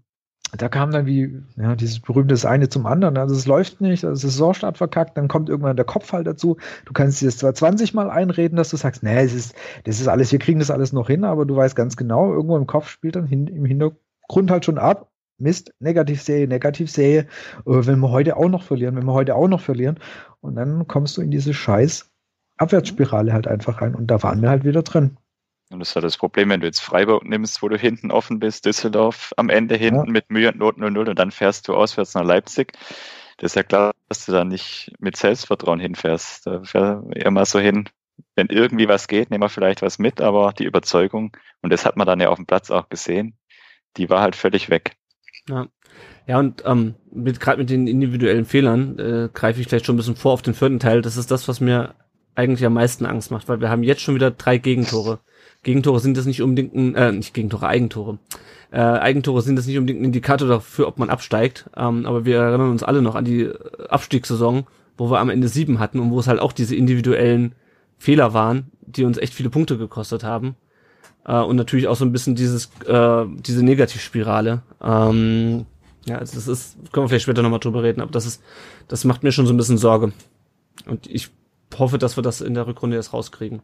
[0.57, 3.17] da kam dann wie, ja, dieses berühmte eine zum anderen.
[3.17, 6.59] Also es läuft nicht, also Saisonstart verkackt, dann kommt irgendwann der Kopf halt dazu.
[6.85, 9.55] Du kannst dir das zwar 20 Mal einreden, dass du sagst, nee, es ist,
[9.85, 12.57] das ist alles, wir kriegen das alles noch hin, aber du weißt ganz genau, irgendwo
[12.59, 13.99] im Kopf spielt dann hin, im Hintergrund
[14.33, 17.27] Grund halt schon ab, Mist, negativ sehe, negativ sehe, äh,
[17.65, 19.99] wenn wir heute auch noch verlieren, wenn wir heute auch noch verlieren.
[20.41, 22.11] Und dann kommst du in diese scheiß
[22.57, 23.95] Abwärtsspirale halt einfach rein.
[23.95, 25.19] Und da waren wir halt wieder drin.
[25.71, 28.65] Und das war das Problem, wenn du jetzt Freiburg nimmst, wo du hinten offen bist,
[28.65, 30.13] Düsseldorf am Ende hinten ja.
[30.13, 32.73] mit Mühe und Not 0-0 und dann fährst du auswärts nach Leipzig.
[33.39, 36.47] Das ist ja klar, dass du da nicht mit Selbstvertrauen hinfährst.
[36.47, 37.89] Da fährst du immer so hin,
[38.37, 41.97] wenn irgendwie was geht, nehmen wir vielleicht was mit, aber die Überzeugung, und das hat
[41.97, 43.35] man dann ja auf dem Platz auch gesehen,
[43.97, 44.97] die war halt völlig weg.
[45.49, 45.69] Ja.
[46.27, 49.99] Ja, und ähm, mit, gerade mit den individuellen Fehlern äh, greife ich vielleicht schon ein
[49.99, 51.03] bisschen vor auf den vierten Teil.
[51.03, 51.95] Das ist das, was mir
[52.35, 55.19] eigentlich am meisten Angst macht, weil wir haben jetzt schon wieder drei Gegentore.
[55.63, 58.19] Gegentore sind das nicht unbedingt ein, äh, nicht Gegentore, Eigentore.
[58.71, 61.69] Äh, Eigentore sind das nicht unbedingt ein Indikator dafür, ob man absteigt.
[61.77, 63.51] Ähm, aber wir erinnern uns alle noch an die
[63.89, 64.67] Abstiegssaison,
[64.97, 67.55] wo wir am Ende sieben hatten und wo es halt auch diese individuellen
[67.99, 70.57] Fehler waren, die uns echt viele Punkte gekostet haben.
[71.25, 74.63] Äh, und natürlich auch so ein bisschen dieses, äh, diese Negativspirale.
[74.83, 75.67] Ähm,
[76.05, 78.43] ja, also das ist, können wir vielleicht später nochmal drüber reden, aber das ist,
[78.89, 80.13] das macht mir schon so ein bisschen Sorge.
[80.87, 81.31] Und ich
[81.79, 83.63] hoffe, dass wir das in der Rückrunde jetzt rauskriegen.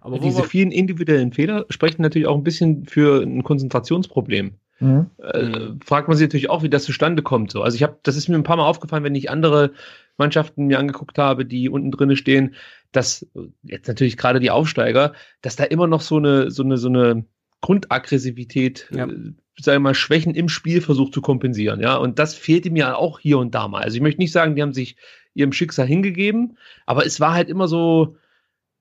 [0.00, 4.52] Aber diese vielen individuellen Fehler sprechen natürlich auch ein bisschen für ein Konzentrationsproblem.
[4.78, 5.10] Mhm.
[5.18, 7.50] Äh, fragt man sich natürlich auch, wie das zustande kommt.
[7.50, 7.62] So.
[7.62, 9.72] Also ich habe, das ist mir ein paar Mal aufgefallen, wenn ich andere
[10.18, 12.54] Mannschaften mir angeguckt habe, die unten drinne stehen,
[12.92, 13.26] dass
[13.62, 15.12] jetzt natürlich gerade die Aufsteiger,
[15.42, 17.24] dass da immer noch so eine so eine so eine
[17.60, 19.06] Grundaggressivität, ja.
[19.06, 21.96] äh, sagen wir mal Schwächen im Spiel versucht zu kompensieren, ja.
[21.96, 23.82] Und das fehlte mir auch hier und da mal.
[23.82, 24.96] Also ich möchte nicht sagen, die haben sich
[25.34, 28.16] ihrem Schicksal hingegeben, aber es war halt immer so,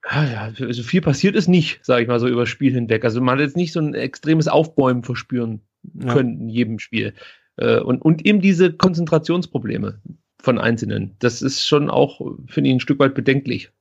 [0.10, 3.04] ja, also viel passiert ist nicht, sage ich mal so über das Spiel hinweg.
[3.04, 5.62] Also man hat jetzt nicht so ein extremes Aufbäumen verspüren
[6.00, 6.42] können ja.
[6.42, 7.14] in jedem Spiel.
[7.58, 10.02] Äh, und, und eben diese Konzentrationsprobleme
[10.40, 11.16] von Einzelnen.
[11.20, 13.72] Das ist schon auch, finde ich, ein Stück weit bedenklich.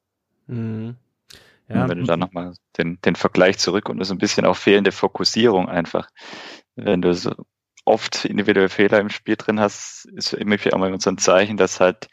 [0.46, 0.96] Mhm.
[1.68, 1.88] Ja.
[1.88, 5.68] wenn du da nochmal den, den Vergleich zurück und so ein bisschen auch fehlende Fokussierung
[5.68, 6.10] einfach.
[6.76, 7.32] Wenn du so
[7.86, 11.80] oft individuelle Fehler im Spiel drin hast, ist immer auch mal so ein Zeichen, dass
[11.80, 12.08] halt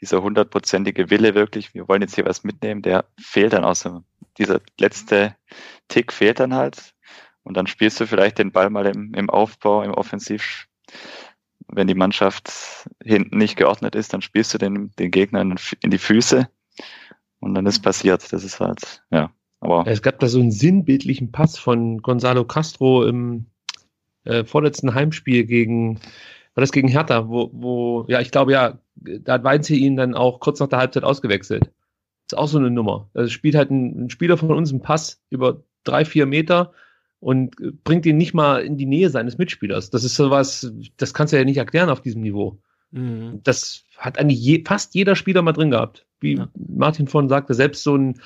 [0.00, 4.02] dieser hundertprozentige Wille wirklich, wir wollen jetzt hier was mitnehmen, der fehlt dann auch so.
[4.38, 5.34] Dieser letzte
[5.88, 6.94] Tick fehlt dann halt.
[7.46, 10.66] Und dann spielst du vielleicht den Ball mal im, im Aufbau, im Offensiv.
[11.68, 12.52] Wenn die Mannschaft
[13.00, 16.48] hinten nicht geordnet ist, dann spielst du den, den Gegner in die Füße.
[17.38, 18.32] Und dann ist passiert.
[18.32, 19.30] Das ist halt, ja.
[19.60, 23.46] Aber es gab da so einen sinnbildlichen Pass von Gonzalo Castro im
[24.24, 26.00] äh, vorletzten Heimspiel gegen,
[26.54, 30.14] war das gegen Hertha, wo, wo, ja, ich glaube ja, da hat Weinze ihn dann
[30.14, 31.70] auch kurz nach der Halbzeit ausgewechselt.
[32.26, 33.08] Ist auch so eine Nummer.
[33.14, 36.72] Also spielt halt ein, ein Spieler von uns einen Pass über drei, vier Meter
[37.26, 39.90] und bringt ihn nicht mal in die Nähe seines Mitspielers.
[39.90, 42.60] Das ist sowas, das kannst du ja nicht erklären auf diesem Niveau.
[42.92, 43.40] Mhm.
[43.42, 46.06] Das hat eigentlich je, fast jeder Spieler mal drin gehabt.
[46.20, 46.48] Wie ja.
[46.54, 48.20] Martin vorhin sagte, selbst so ein,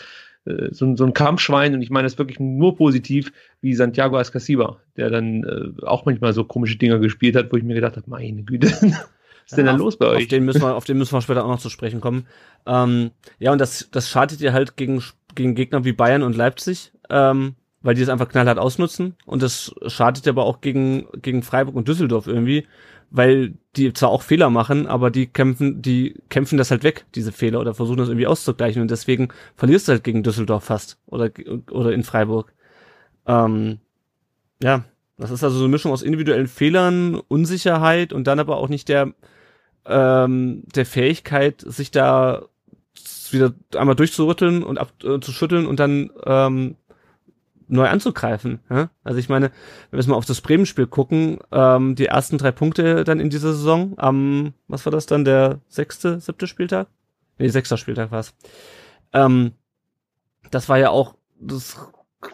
[0.45, 3.33] äh, so ein, so ein Kampfschwein, und ich meine das wirklich nur positiv,
[3.63, 7.65] wie Santiago Ascasiba, der dann äh, auch manchmal so komische Dinger gespielt hat, wo ich
[7.65, 8.83] mir gedacht habe, meine Güte, was
[9.47, 10.25] ist denn da los bei euch?
[10.25, 12.27] Auf den müssen wir, auf den müssen wir später auch noch zu sprechen kommen.
[12.67, 15.03] Ähm, ja, und das, das schadet ihr halt gegen,
[15.35, 19.17] gegen Gegner wie Bayern und Leipzig, ähm, weil die es einfach knallhart ausnutzen.
[19.27, 22.67] Und das schadet aber auch gegen, gegen Freiburg und Düsseldorf irgendwie,
[23.11, 27.33] weil die zwar auch Fehler machen, aber die kämpfen, die kämpfen das halt weg, diese
[27.33, 31.31] Fehler, oder versuchen das irgendwie auszugleichen und deswegen verlierst du halt gegen Düsseldorf fast oder,
[31.71, 32.53] oder in Freiburg.
[33.27, 33.79] Ähm,
[34.63, 34.85] ja,
[35.17, 38.89] das ist also so eine Mischung aus individuellen Fehlern, Unsicherheit und dann aber auch nicht
[38.89, 39.13] der,
[39.87, 42.47] ähm, der Fähigkeit, sich da
[43.31, 46.77] wieder einmal durchzurütteln und abzuschütteln äh, und dann ähm,
[47.71, 48.61] neu anzugreifen.
[48.69, 48.91] Ja?
[49.05, 52.51] Also ich meine, wenn wir jetzt mal auf das Bremen-Spiel gucken, ähm, die ersten drei
[52.53, 56.89] Punkte dann in dieser Saison am, was war das dann, der sechste, siebte Spieltag?
[57.39, 58.35] Nee, sechster Spieltag war's.
[59.13, 59.53] Ähm,
[60.51, 61.77] das war ja auch das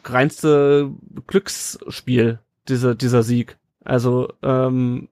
[0.04, 0.90] reinste
[1.26, 3.58] Glücksspiel, diese, dieser Sieg.
[3.84, 5.08] Also ähm,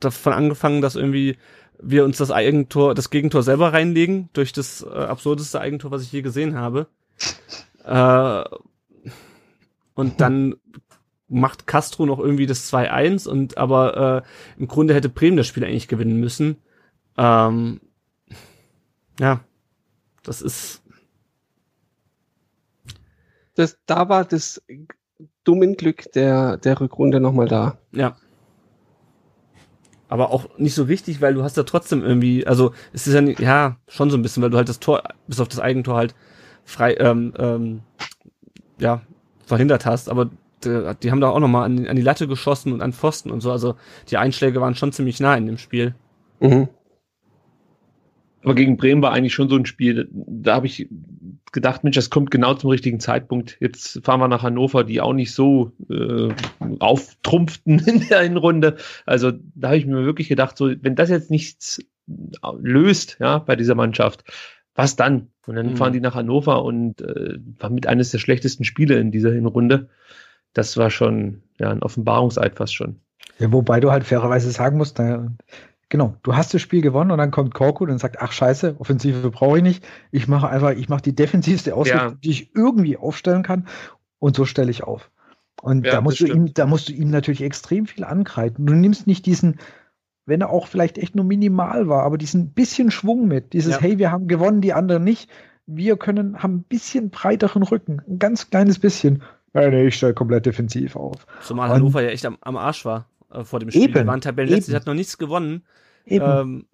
[0.00, 1.36] davon angefangen, dass irgendwie
[1.78, 6.12] wir uns das Eigentor, das Gegentor selber reinlegen, durch das äh, absurdeste Eigentor, was ich
[6.12, 6.86] je gesehen habe.
[7.84, 8.44] Äh,
[9.94, 10.56] und dann
[11.28, 15.64] macht Castro noch irgendwie das 2-1 und aber äh, im Grunde hätte Bremen das Spiel
[15.64, 16.58] eigentlich gewinnen müssen.
[17.16, 17.80] Ähm,
[19.18, 19.40] ja,
[20.22, 20.82] das ist.
[23.54, 24.62] Das, da war das
[25.44, 27.78] dummen Glück der, der Rückrunde nochmal da.
[27.92, 28.16] Ja.
[30.08, 33.20] Aber auch nicht so wichtig, weil du hast ja trotzdem irgendwie, also es ist ja,
[33.20, 35.96] nicht, ja schon so ein bisschen, weil du halt das Tor, bis auf das Eigentor
[35.96, 36.14] halt
[36.64, 37.82] frei, ähm, ähm,
[38.78, 39.02] ja,
[39.46, 40.30] verhindert hast, aber
[40.64, 43.52] die, haben da auch nochmal an, an die Latte geschossen und an Pfosten und so.
[43.52, 43.74] Also
[44.10, 45.94] die Einschläge waren schon ziemlich nah in dem Spiel.
[46.40, 46.68] Mhm.
[48.42, 50.88] Aber gegen Bremen war eigentlich schon so ein Spiel, da habe ich
[51.50, 53.56] gedacht, Mensch, das kommt genau zum richtigen Zeitpunkt.
[53.58, 56.28] Jetzt fahren wir nach Hannover, die auch nicht so äh,
[56.78, 58.76] auftrumpften in der Hinrunde.
[59.06, 61.80] Also da habe ich mir wirklich gedacht, so wenn das jetzt nichts
[62.60, 64.24] löst, ja, bei dieser Mannschaft,
[64.74, 65.28] was dann?
[65.46, 65.76] Und dann mhm.
[65.76, 69.88] fahren die nach Hannover und äh, war mit eines der schlechtesten Spiele in dieser Hinrunde.
[70.52, 73.00] Das war schon ja ein Offenbarungseid fast schon.
[73.38, 75.28] Ja, wobei du halt fairerweise sagen musst, na,
[75.88, 79.30] genau, du hast das Spiel gewonnen und dann kommt Korkut und sagt, ach scheiße, Offensive
[79.30, 79.84] brauche ich nicht.
[80.10, 82.18] Ich mache einfach, ich mache die defensivste Ausrichtung, ja.
[82.22, 83.66] die ich irgendwie aufstellen kann
[84.18, 85.10] und so stelle ich auf.
[85.60, 88.66] Und ja, da musst du ihm, da musst du ihm natürlich extrem viel ankreiden.
[88.66, 89.58] Du nimmst nicht diesen,
[90.26, 93.80] wenn er auch vielleicht echt nur minimal war, aber diesen bisschen Schwung mit, dieses, ja.
[93.80, 95.30] hey, wir haben gewonnen, die anderen nicht.
[95.66, 99.22] Wir können, haben ein bisschen breiteren Rücken, ein ganz kleines bisschen.
[99.52, 101.26] Nein, nee, ich stelle komplett defensiv auf.
[101.42, 103.84] Zumal Hannover ja echt am, am Arsch war äh, vor dem Spiel.
[103.84, 105.62] Eben, Die waren Tabellenletztes, hat noch nichts gewonnen.
[106.06, 106.26] Eben.
[106.26, 106.66] Ähm,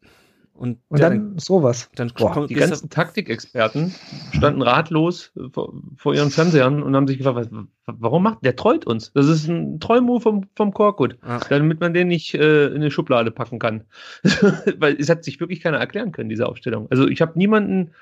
[0.61, 1.89] und, und ja, dann, sowas.
[1.95, 3.95] Dann Boah, die ganzen Taktikexperten
[4.33, 7.49] standen ratlos vor, vor, ihren Fernsehern und haben sich gefragt, was,
[7.87, 9.11] warum macht der treut uns?
[9.15, 11.39] Das ist ein Treumove vom, vom Korkut, ja.
[11.49, 13.85] damit man den nicht äh, in eine Schublade packen kann.
[14.77, 16.89] Weil es hat sich wirklich keiner erklären können, diese Aufstellung.
[16.91, 17.93] Also ich habe niemanden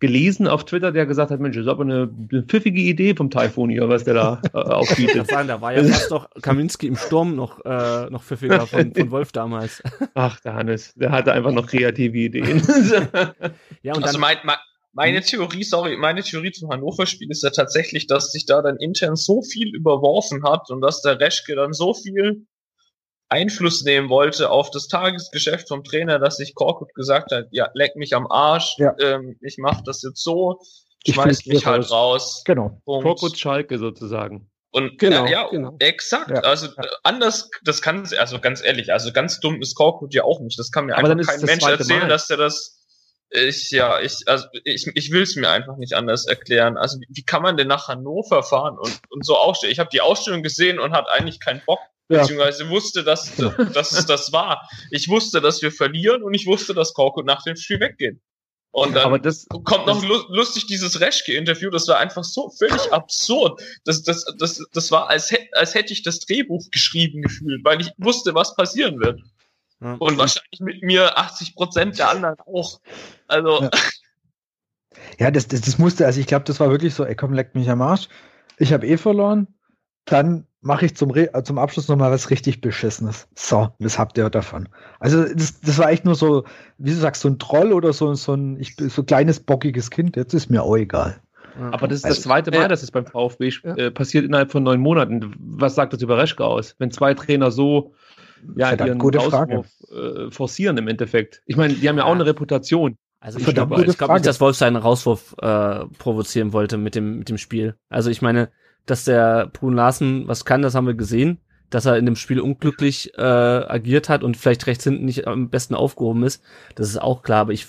[0.00, 3.30] gelesen auf Twitter, der gesagt hat, Mensch, das ist aber eine, eine pfiffige Idee vom
[3.30, 5.30] Typhoon hier, was der da äh, aufbietet.
[5.30, 9.32] da war ja fast noch Kaminski im Sturm noch, äh, noch pfiffiger von, von Wolf
[9.32, 9.82] damals.
[10.14, 12.62] Ach, der Hannes, der hatte einfach noch kreative Ideen.
[13.82, 14.56] ja, und also mein, mein,
[14.92, 19.16] meine Theorie, sorry, meine Theorie zum Hannover-Spiel ist ja tatsächlich, dass sich da dann intern
[19.16, 22.46] so viel überworfen hat und dass der Reschke dann so viel
[23.28, 27.96] Einfluss nehmen wollte auf das Tagesgeschäft vom Trainer, dass sich Korkut gesagt hat, ja, leck
[27.96, 28.94] mich am Arsch, ja.
[29.00, 30.60] ähm, ich mache das jetzt so,
[31.06, 31.92] schmeiß mich halt raus.
[31.92, 32.42] raus.
[32.44, 32.80] Genau.
[32.84, 34.50] Korkut Schalke sozusagen.
[34.74, 35.76] Und genau, ja, genau.
[35.78, 36.30] exakt.
[36.30, 36.40] Ja.
[36.40, 36.82] Also ja.
[37.04, 40.58] anders, das kann, also ganz ehrlich, also ganz dumm ist Korkut ja auch nicht.
[40.58, 42.08] Das kann mir Aber einfach kein Mensch erzählen, Mal.
[42.08, 42.80] dass der das.
[43.30, 46.76] Ich ja, ich also ich, ich will es mir einfach nicht anders erklären.
[46.76, 49.72] Also wie, wie kann man denn nach Hannover fahren und und so ausstellen?
[49.72, 52.20] Ich habe die Ausstellung gesehen und hat eigentlich keinen Bock ja.
[52.20, 53.34] Beziehungsweise wusste, dass,
[53.74, 54.68] dass es das war.
[54.90, 58.18] Ich wusste, dass wir verlieren und ich wusste, dass Korkut nach dem Spiel weggeht.
[58.74, 63.62] Und dann das, kommt noch das, lustig dieses Reschke-Interview, das war einfach so völlig absurd.
[63.84, 67.92] Das, das, das, das war, als, als hätte ich das Drehbuch geschrieben gefühlt, weil ich
[67.98, 69.20] wusste, was passieren wird.
[69.80, 69.94] Ja.
[70.00, 72.80] Und wahrscheinlich mit mir 80 Prozent der anderen auch.
[73.28, 73.62] Also.
[73.62, 73.70] Ja,
[75.20, 77.54] ja das, das, das musste, also ich glaube, das war wirklich so, ey komm, leck
[77.54, 78.08] mich am Arsch.
[78.58, 79.46] Ich habe eh verloren.
[80.04, 83.28] Dann mache ich zum, Re äh, zum Abschluss noch mal was richtig Beschissenes.
[83.34, 84.68] So, das habt ihr davon.
[84.98, 86.44] Also das, das war echt nur so,
[86.78, 90.16] wie du sagst, so ein Troll oder so, so ein ich, so kleines, bockiges Kind.
[90.16, 91.20] Jetzt ist mir auch egal.
[91.70, 94.50] Aber das ist also, das zweite Mal, äh, dass es beim VfB äh, passiert innerhalb
[94.50, 95.34] von neun Monaten.
[95.38, 96.74] Was sagt das über Reschke aus?
[96.78, 97.92] Wenn zwei Trainer so
[98.56, 101.42] ja, ihren Auswurf äh, forcieren im Endeffekt.
[101.46, 102.96] Ich meine, die haben ja auch eine Reputation.
[103.20, 107.28] Also ich glaube glaub nicht, dass Wolf seinen Rauswurf äh, provozieren wollte mit dem, mit
[107.28, 107.76] dem Spiel.
[107.88, 108.50] Also ich meine,
[108.86, 111.38] dass der Brun Larsen was kann, das haben wir gesehen.
[111.70, 115.48] Dass er in dem Spiel unglücklich äh, agiert hat und vielleicht rechts hinten nicht am
[115.48, 116.42] besten aufgehoben ist,
[116.76, 117.66] das ist auch klar, aber ich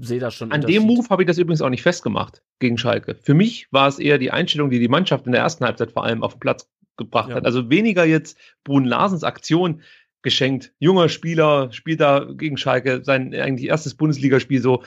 [0.00, 0.52] sehe das schon.
[0.52, 3.16] An dem Move habe ich das übrigens auch nicht festgemacht gegen Schalke.
[3.20, 6.04] Für mich war es eher die Einstellung, die die Mannschaft in der ersten Halbzeit vor
[6.04, 7.36] allem auf den Platz gebracht ja.
[7.36, 7.44] hat.
[7.44, 9.82] Also weniger jetzt Brun Larsens Aktion
[10.22, 10.72] geschenkt.
[10.78, 14.82] Junger Spieler spielt da gegen Schalke sein eigentlich erstes Bundesligaspiel so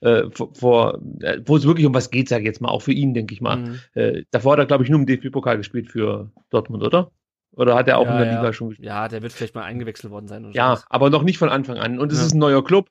[0.00, 2.92] äh, vor, äh, wo es wirklich um was geht, sage ich jetzt mal, auch für
[2.92, 3.56] ihn, denke ich mal.
[3.56, 3.78] Mhm.
[3.94, 7.10] Äh, davor hat er, glaube ich, nur im DFB-Pokal gespielt für Dortmund, oder?
[7.52, 8.36] Oder hat er auch ja, in der ja.
[8.36, 8.86] Liga schon gespielt?
[8.86, 10.50] Ja, der wird vielleicht mal eingewechselt worden sein.
[10.52, 10.86] ja, sowas.
[10.90, 11.98] aber noch nicht von Anfang an.
[11.98, 12.26] Und es ja.
[12.26, 12.90] ist ein neuer Club.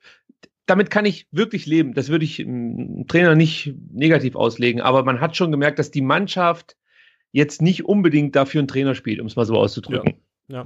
[0.65, 1.93] Damit kann ich wirklich leben.
[1.93, 4.81] Das würde ich einem Trainer nicht negativ auslegen.
[4.81, 6.75] Aber man hat schon gemerkt, dass die Mannschaft
[7.31, 10.15] jetzt nicht unbedingt dafür einen Trainer spielt, um es mal so auszudrücken.
[10.47, 10.65] Ja.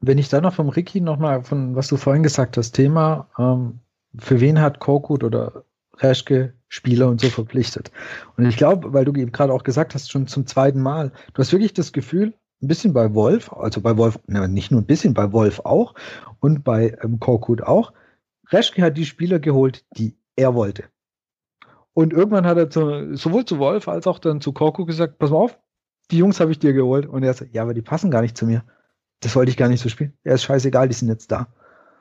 [0.00, 3.80] Wenn ich da noch vom Ricky nochmal von was du vorhin gesagt hast, Thema ähm,
[4.18, 5.64] für wen hat Korkut oder
[5.98, 7.90] Reschke Spieler und so verpflichtet?
[8.36, 11.40] Und ich glaube, weil du eben gerade auch gesagt hast, schon zum zweiten Mal, du
[11.40, 14.86] hast wirklich das Gefühl, ein bisschen bei Wolf, also bei Wolf, ne, nicht nur ein
[14.86, 15.94] bisschen, bei Wolf auch
[16.40, 17.92] und bei ähm, Korkut auch.
[18.48, 20.84] Reschke hat die Spieler geholt, die er wollte.
[21.92, 25.30] Und irgendwann hat er zu, sowohl zu Wolf als auch dann zu Korkut gesagt, pass
[25.30, 25.58] mal auf,
[26.10, 27.06] die Jungs habe ich dir geholt.
[27.06, 28.64] Und er sagt, ja, aber die passen gar nicht zu mir.
[29.20, 30.14] Das wollte ich gar nicht so spielen.
[30.24, 31.48] Er ist scheißegal, die sind jetzt da.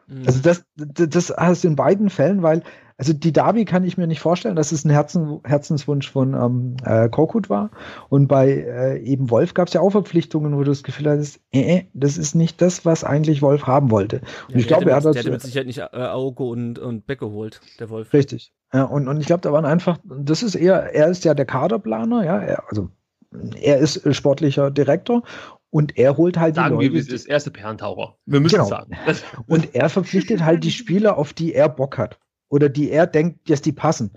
[0.09, 0.23] Mhm.
[0.25, 2.63] Also das, das, das heißt in beiden Fällen, weil,
[2.97, 6.77] also die Derby kann ich mir nicht vorstellen, dass es ein Herzen, Herzenswunsch von ähm,
[6.83, 7.69] äh, Korkut war.
[8.09, 11.39] Und bei äh, eben Wolf gab es ja auch Verpflichtungen, wo du das Gefühl hattest,
[11.51, 14.21] äh, äh, das ist nicht das, was eigentlich Wolf haben wollte.
[14.47, 15.13] Und ja, ich glaube, er hat das.
[15.13, 18.11] Der hätte mit Sicherheit nicht äh, Auge und, und Beck geholt, der Wolf.
[18.13, 18.51] Richtig.
[18.73, 21.45] Ja, und, und ich glaube, da waren einfach, das ist eher, er ist ja der
[21.45, 22.89] Kaderplaner, ja, er, also
[23.61, 25.23] er ist sportlicher Direktor
[25.71, 27.07] und er holt halt sagen die Leute.
[27.07, 28.15] Wir, das erste Perntaucher.
[28.25, 28.67] Wir müssen genau.
[28.67, 28.97] sagen.
[29.47, 32.19] Und er verpflichtet halt die Spieler, auf die er Bock hat.
[32.49, 34.11] Oder die er denkt, dass die passen.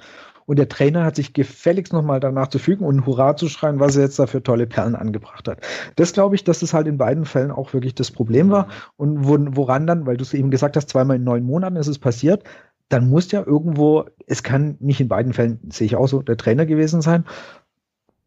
[0.47, 3.97] und der Trainer hat sich gefälligst nochmal danach zu fügen und Hurra zu schreien, was
[3.97, 5.61] er jetzt da für tolle Perlen angebracht hat.
[5.97, 9.27] Das glaube ich, dass das halt in beiden Fällen auch wirklich das Problem war und
[9.27, 12.45] woran dann, weil du es eben gesagt hast, zweimal in neun Monaten ist es passiert,
[12.93, 16.37] dann muss ja irgendwo, es kann nicht in beiden Fällen, sehe ich auch so, der
[16.37, 17.25] Trainer gewesen sein.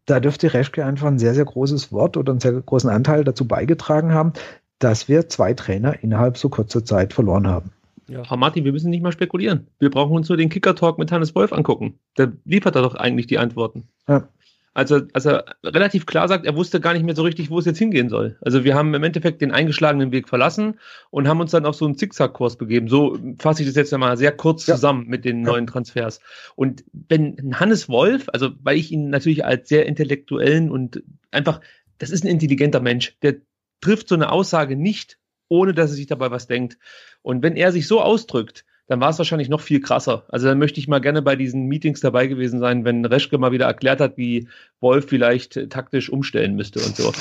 [0.05, 3.47] Da dürfte Reschke einfach ein sehr, sehr großes Wort oder einen sehr großen Anteil dazu
[3.47, 4.33] beigetragen haben,
[4.79, 7.71] dass wir zwei Trainer innerhalb so kurzer Zeit verloren haben.
[8.07, 9.67] Ja, Herr Martin, wir müssen nicht mal spekulieren.
[9.79, 11.97] Wir brauchen uns nur den Kicker-Talk mit Hannes Wolf angucken.
[12.17, 13.87] Der liefert da doch eigentlich die Antworten.
[14.07, 14.27] Ja.
[14.75, 17.65] Also, als er relativ klar sagt, er wusste gar nicht mehr so richtig, wo es
[17.65, 18.37] jetzt hingehen soll.
[18.41, 21.85] Also wir haben im Endeffekt den eingeschlagenen Weg verlassen und haben uns dann auf so
[21.85, 22.89] einen Zickzack-Kurs begeben.
[22.89, 24.75] So fasse ich das jetzt einmal sehr kurz ja.
[24.75, 26.19] zusammen mit den neuen Transfers.
[26.57, 31.01] Und wenn Hannes Wolf, also weil ich ihn natürlich als sehr intellektuellen und
[31.31, 31.61] einfach,
[31.97, 33.35] das ist ein intelligenter Mensch, der
[33.79, 35.17] trifft so eine Aussage nicht,
[35.47, 36.77] ohne dass er sich dabei was denkt.
[37.21, 40.25] Und wenn er sich so ausdrückt, dann war es wahrscheinlich noch viel krasser.
[40.29, 43.51] Also dann möchte ich mal gerne bei diesen Meetings dabei gewesen sein, wenn Reschke mal
[43.51, 44.47] wieder erklärt hat, wie
[44.79, 47.11] Wolf vielleicht äh, taktisch umstellen müsste und so.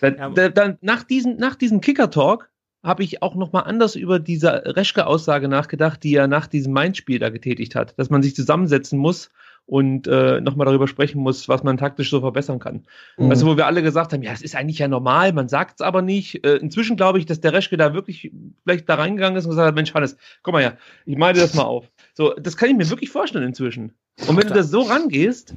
[0.00, 2.50] dann, dann, nach diesem, nach diesem Kicker-Talk
[2.82, 7.18] habe ich auch noch mal anders über diese Reschke-Aussage nachgedacht, die er nach diesem Mainz-Spiel
[7.18, 9.30] da getätigt hat, dass man sich zusammensetzen muss
[9.66, 12.84] und äh, nochmal darüber sprechen muss, was man taktisch so verbessern kann.
[13.18, 13.30] Mhm.
[13.30, 15.86] Also wo wir alle gesagt haben, ja, es ist eigentlich ja normal, man sagt es
[15.86, 16.44] aber nicht.
[16.44, 18.30] Äh, inzwischen glaube ich, dass der Reschke da wirklich
[18.62, 21.54] vielleicht da reingegangen ist und gesagt hat, Mensch, Hannes, guck mal her, ich meine das
[21.54, 21.90] mal auf.
[22.14, 23.92] So, das kann ich mir wirklich vorstellen inzwischen.
[24.28, 25.54] Und wenn du da so rangehst.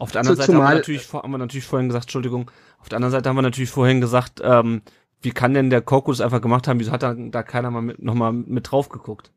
[0.00, 2.88] Auf der anderen so, Seite haben wir, natürlich, haben wir natürlich vorhin gesagt, Entschuldigung, auf
[2.88, 4.82] der anderen Seite haben wir natürlich vorhin gesagt, ähm,
[5.22, 6.78] wie kann denn der das einfach gemacht haben?
[6.78, 9.32] Wieso hat da, da keiner mal mit, noch mal mit drauf geguckt?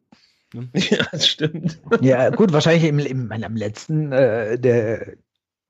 [0.54, 0.70] Ne?
[0.74, 1.80] Ja, das stimmt.
[2.02, 5.16] Ja, gut, wahrscheinlich im, im, im letzten, äh, der,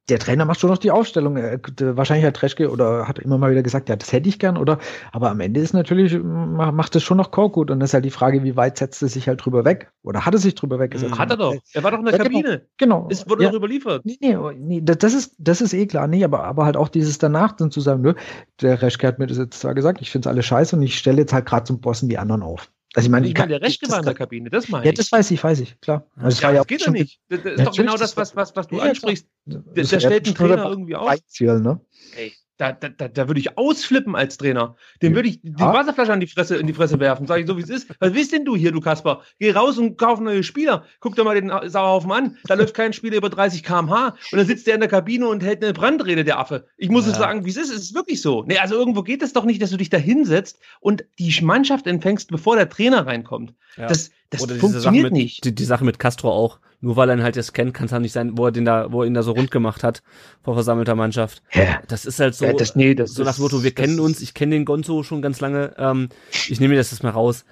[0.09, 1.35] der Trainer macht schon noch die Aufstellung.
[1.35, 4.79] Wahrscheinlich hat Treschke oder hat immer mal wieder gesagt, ja, das hätte ich gern, oder?
[5.11, 7.71] Aber am Ende ist natürlich, macht es schon noch Korkut.
[7.71, 9.91] Und das ist halt die Frage, wie weit setzt er sich halt drüber weg?
[10.03, 11.17] Oder hat er sich drüber weggesetzt?
[11.17, 11.55] Hat er doch.
[11.73, 12.41] Er war doch in der ja, genau.
[12.41, 12.61] Kabine.
[12.77, 13.07] Genau.
[13.09, 13.49] Es wurde ja.
[13.51, 14.03] doch überliefert.
[14.03, 16.07] Nee, nee, nee, das ist, das ist eh klar.
[16.07, 18.13] Nee, aber, aber halt auch dieses danach dann zu sagen, nö,
[18.59, 20.97] der Reschke hat mir das jetzt zwar gesagt, ich finde es alles scheiße und ich
[20.97, 22.71] stelle jetzt halt gerade zum Bossen die anderen auf.
[22.93, 24.87] Also ich meine, ich meine, der Rechte war in der Kabine, das meine ich.
[24.87, 26.05] Ja, das weiß ich, weiß ich, klar.
[26.15, 27.21] Also das, ja, war ja das geht ja nicht.
[27.29, 29.27] Das, das ist doch genau das, was, was, was du ja, ansprichst.
[29.45, 31.09] Der, der stellt einen Trainer irgendwie auf.
[31.39, 31.79] Ne?
[32.17, 34.75] Ey, da, da, da, da würde ich ausflippen als Trainer.
[35.01, 35.73] Dem würde ich die ja.
[35.73, 37.25] Wasserflasche an die Fresse, in die Fresse werfen.
[37.25, 37.89] Sag ich so, wie es ist.
[37.99, 39.21] Was willst denn du hier, du Kasper?
[39.39, 40.85] Geh raus und kauf neue Spieler.
[40.99, 42.37] Guck dir mal den Sauerhaufen an.
[42.45, 44.15] Da läuft kein Spieler über 30 kmh.
[44.31, 46.67] Und dann sitzt der in der Kabine und hält eine Brandrede, der Affe.
[46.77, 47.13] Ich muss ja.
[47.13, 47.71] es sagen, wie es ist.
[47.71, 48.43] Es ist wirklich so.
[48.45, 51.87] Nee, also irgendwo geht es doch nicht, dass du dich da hinsetzt und die Mannschaft
[51.87, 53.55] empfängst, bevor der Trainer reinkommt.
[53.75, 53.87] Ja.
[53.87, 55.45] Das, das Oder funktioniert mit, nicht.
[55.45, 57.91] Die, die Sache mit Castro auch nur weil er ihn halt jetzt kennt, kann es
[57.91, 60.01] halt nicht sein, wo er den da, wo er ihn da so rund gemacht hat
[60.43, 61.43] vor versammelter Mannschaft.
[61.53, 61.79] Ja.
[61.87, 64.19] Das ist halt so, ja, das, nee, das so nach dem Motto, wir kennen uns,
[64.19, 66.09] ich kenne den Gonzo schon ganz lange, ähm,
[66.49, 67.45] ich nehme mir das jetzt mal raus.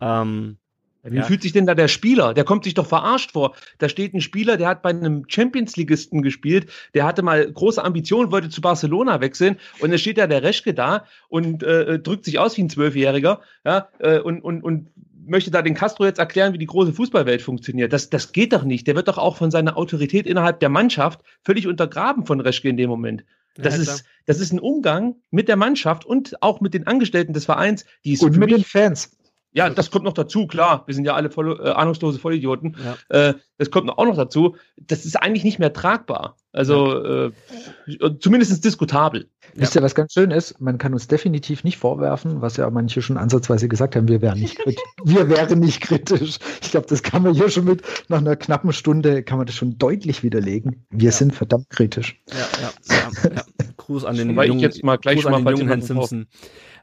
[0.00, 0.58] Ähm,
[1.02, 1.22] wie ja.
[1.24, 2.32] fühlt sich denn da der Spieler?
[2.32, 3.54] Der kommt sich doch verarscht vor.
[3.76, 8.32] Da steht ein Spieler, der hat bei einem Champions-Ligisten gespielt, der hatte mal große Ambitionen,
[8.32, 12.38] wollte zu Barcelona wechseln und dann steht da der Reschke da und äh, drückt sich
[12.38, 14.88] aus wie ein Zwölfjähriger, ja, äh, und, und, und
[15.26, 17.92] möchte da den Castro jetzt erklären, wie die große Fußballwelt funktioniert.
[17.92, 18.86] Das, das geht doch nicht.
[18.86, 22.76] Der wird doch auch von seiner Autorität innerhalb der Mannschaft völlig untergraben von Reschke in
[22.76, 23.24] dem Moment.
[23.56, 27.32] Das, ja, ist, das ist ein Umgang mit der Mannschaft und auch mit den Angestellten
[27.32, 29.16] des Vereins, die es Und mit den Fans.
[29.54, 30.82] Ja, das kommt noch dazu, klar.
[30.86, 32.76] Wir sind ja alle voll, äh, ahnungslose Vollidioten.
[33.08, 33.28] Ja.
[33.28, 34.56] Äh, das kommt auch noch dazu.
[34.76, 36.36] Das ist eigentlich nicht mehr tragbar.
[36.50, 37.26] Also ja.
[37.26, 39.30] äh, zumindest diskutabel.
[39.54, 40.60] Wisst ihr, was ganz schön ist?
[40.60, 44.40] Man kann uns definitiv nicht vorwerfen, was ja manche schon ansatzweise gesagt haben, wir wären
[44.40, 44.82] nicht kritisch.
[45.04, 46.38] wir wären nicht kritisch.
[46.60, 49.54] Ich glaube, das kann man hier schon mit, nach einer knappen Stunde kann man das
[49.54, 50.84] schon deutlich widerlegen.
[50.90, 51.12] Wir ja.
[51.12, 52.20] sind verdammt kritisch.
[52.28, 53.42] Ja, ja, ja, ja.
[53.76, 55.68] Gruß an den Weil jungen, ich jetzt mal gleich Gruß schon mal an den jungen
[55.68, 56.26] Herrn Simpson.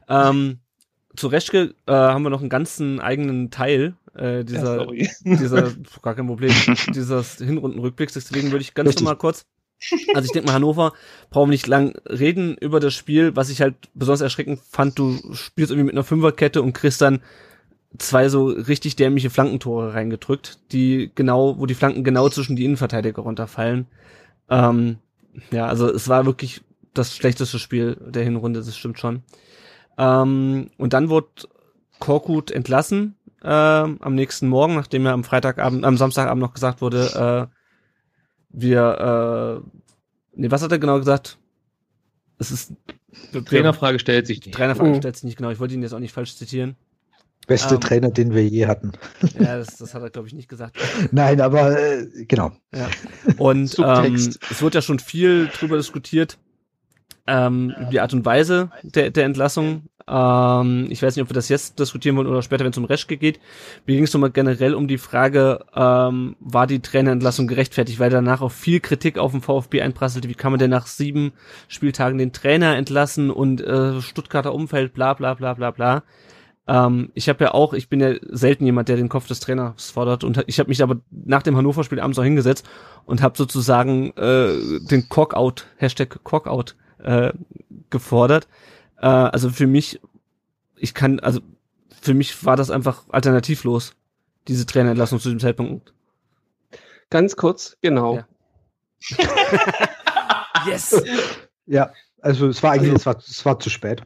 [0.08, 0.61] Ähm,
[1.16, 6.14] zu Reschke äh, haben wir noch einen ganzen eigenen Teil äh, dieser, ja, dieser, gar
[6.14, 6.52] kein Problem,
[6.94, 8.14] dieses Hinrundenrückblicks.
[8.14, 9.04] Deswegen würde ich ganz Richtig.
[9.04, 9.46] normal kurz,
[10.14, 10.92] also ich denke mal, Hannover
[11.30, 13.34] brauchen wir nicht lang reden über das Spiel.
[13.36, 17.20] Was ich halt besonders erschreckend fand, du spielst irgendwie mit einer Fünferkette und kriegst dann
[17.98, 23.22] zwei so richtig dämliche Flankentore reingedrückt, die genau, wo die Flanken genau zwischen die Innenverteidiger
[23.22, 23.86] runterfallen.
[24.48, 24.98] Ähm,
[25.50, 26.62] ja, also es war wirklich
[26.94, 29.22] das schlechteste Spiel der Hinrunde, das stimmt schon.
[29.98, 31.28] Ähm, und dann wurde
[31.98, 37.50] Korkut entlassen äh, am nächsten Morgen, nachdem er am Freitagabend, am Samstagabend noch gesagt wurde,
[37.50, 37.56] äh,
[38.50, 39.80] wir, äh,
[40.34, 41.38] nee, was hat er genau gesagt?
[42.38, 42.72] Es ist
[43.34, 44.54] die Trainerfrage stellt sich nicht.
[44.54, 44.96] Trainerfrage oh.
[44.96, 45.50] stellt sich nicht genau.
[45.50, 46.76] Ich wollte ihn jetzt auch nicht falsch zitieren.
[47.46, 48.92] Beste ähm, Trainer, den wir je hatten.
[49.38, 50.76] Ja, das, das hat er, glaube ich, nicht gesagt.
[51.10, 52.52] Nein, aber äh, genau.
[52.74, 52.88] Ja.
[53.36, 56.38] Und ähm, es wird ja schon viel drüber diskutiert,
[57.26, 59.82] ähm, die Art und Weise der, der Entlassung.
[60.08, 62.84] Ähm, ich weiß nicht, ob wir das jetzt diskutieren wollen oder später, wenn es um
[62.84, 63.38] Reschke geht.
[63.86, 68.40] Mir ging es nochmal generell um die Frage, ähm, war die Trainerentlassung gerechtfertigt, weil danach
[68.40, 70.28] auch viel Kritik auf den VfB einprasselte.
[70.28, 71.32] Wie kann man denn nach sieben
[71.68, 76.02] Spieltagen den Trainer entlassen und äh, Stuttgarter Umfeld, bla bla bla bla bla.
[76.66, 79.90] Ähm, ich habe ja auch, ich bin ja selten jemand, der den Kopf des Trainers
[79.90, 82.68] fordert und ich habe mich aber nach dem Hannover-Spiel abends auch hingesetzt
[83.04, 87.32] und habe sozusagen äh, den Cockout, Hashtag Cockout äh,
[87.90, 88.48] gefordert.
[88.98, 90.00] Äh, also für mich,
[90.76, 91.40] ich kann, also
[92.00, 93.94] für mich war das einfach alternativlos,
[94.48, 95.92] diese Trainerentlassung zu dem Zeitpunkt.
[97.10, 98.16] Ganz kurz, genau.
[98.16, 98.26] Ja.
[100.66, 101.02] yes!
[101.66, 104.02] Ja, also es war eigentlich, es war, es war zu spät.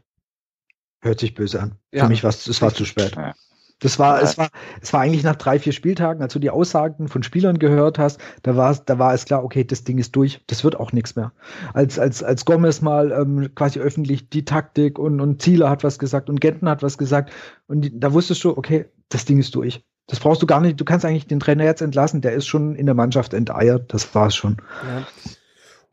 [1.00, 1.78] Hört sich böse an.
[1.92, 2.04] Ja.
[2.04, 3.14] Für mich war es, es war zu spät.
[3.16, 3.34] Ja.
[3.80, 4.22] Das war, Ja.
[4.22, 4.48] es war,
[4.80, 8.18] es war eigentlich nach drei, vier Spieltagen, als du die Aussagen von Spielern gehört hast,
[8.42, 10.92] da war es, da war es klar, okay, das Ding ist durch, das wird auch
[10.92, 11.32] nichts mehr.
[11.74, 15.98] Als, als, als Gomez mal ähm, quasi öffentlich die Taktik und, und Ziele hat was
[15.98, 17.30] gesagt und Genten hat was gesagt
[17.66, 19.84] und die, da wusstest du, okay, das Ding ist durch.
[20.06, 22.76] Das brauchst du gar nicht, du kannst eigentlich den Trainer jetzt entlassen, der ist schon
[22.76, 24.56] in der Mannschaft enteiert, das war's schon.
[24.88, 25.06] Ja.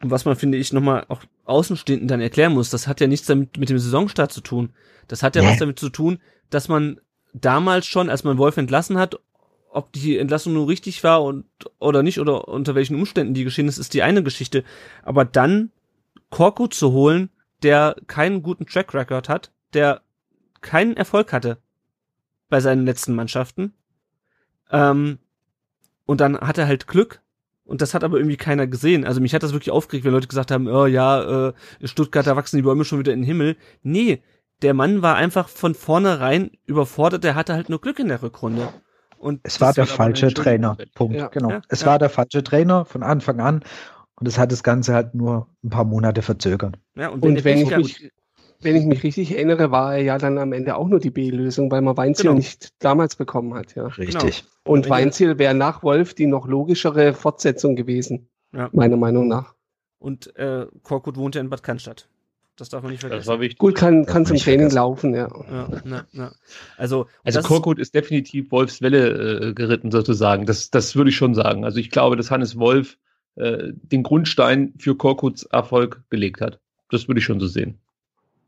[0.02, 3.28] Und was man, finde ich, nochmal auch Außenstehenden dann erklären muss, das hat ja nichts
[3.28, 4.72] damit mit dem Saisonstart zu tun.
[5.08, 5.50] Das hat ja Nee.
[5.50, 6.20] was damit zu tun,
[6.50, 7.00] dass man
[7.34, 9.20] damals schon, als man Wolf entlassen hat,
[9.70, 11.46] ob die Entlassung nur richtig war und
[11.80, 14.64] oder nicht oder unter welchen Umständen die geschehen ist, ist die eine Geschichte.
[15.02, 15.72] Aber dann
[16.30, 17.30] Korko zu holen,
[17.64, 20.02] der keinen guten Track Record hat, der
[20.62, 21.58] keinen Erfolg hatte
[22.50, 23.74] bei seinen letzten Mannschaften,
[24.74, 25.20] ähm,
[26.06, 27.22] und dann hat er halt Glück
[27.64, 29.06] und das hat aber irgendwie keiner gesehen.
[29.06, 31.54] Also mich hat das wirklich aufgeregt, wenn Leute gesagt haben, oh ja, äh,
[31.84, 33.56] Stuttgart, da wachsen die Bäume schon wieder in den Himmel.
[33.84, 34.22] Nee,
[34.64, 38.70] der Mann war einfach von vornherein überfordert, der hatte halt nur Glück in der Rückrunde.
[39.18, 40.76] Und Es war der falsche Trainer.
[40.95, 41.16] Punkt.
[41.16, 41.28] Ja.
[41.28, 41.49] genau.
[41.51, 41.88] Ja, es ja.
[41.88, 43.64] war der falsche Trainer von Anfang an.
[44.16, 46.76] Und es hat das Ganze halt nur ein paar Monate verzögert.
[46.95, 48.11] ja, und, Und wenn ich, mich,
[48.61, 51.72] wenn ich mich richtig erinnere, war er ja dann am Ende auch nur die B-Lösung,
[51.72, 52.36] weil man Weinziel Genau.
[52.38, 53.76] nicht damals bekommen hat.
[53.76, 53.88] Ja.
[53.88, 54.45] Richtig.
[54.66, 58.70] Und Wenn ihr- Weinziel wäre nach Wolf die noch logischere Fortsetzung gewesen, Ja.
[58.72, 59.55] meiner Meinung nach.
[59.99, 62.09] und äh, Korkut wohnt ja in Bad Cannstatt.
[62.64, 63.28] Das darf man nicht Das vergessen.
[63.28, 63.57] war wichtig.
[63.59, 64.76] Gut, kann, kann zum Training vergessen.
[64.78, 65.28] laufen, ja.
[65.51, 66.32] Ja, ja, ja.
[66.78, 70.45] Also, Also das- Korkut ist definitiv Wolfs Welle äh, geritten sozusagen.
[70.45, 71.66] Das, das würde ich schon sagen.
[71.66, 72.97] Also ich glaube, dass Hannes Wolf
[73.36, 76.61] äh, den Grundstein für Korkuts Erfolg gelegt hat.
[76.89, 77.80] Das würde ich schon so sehen.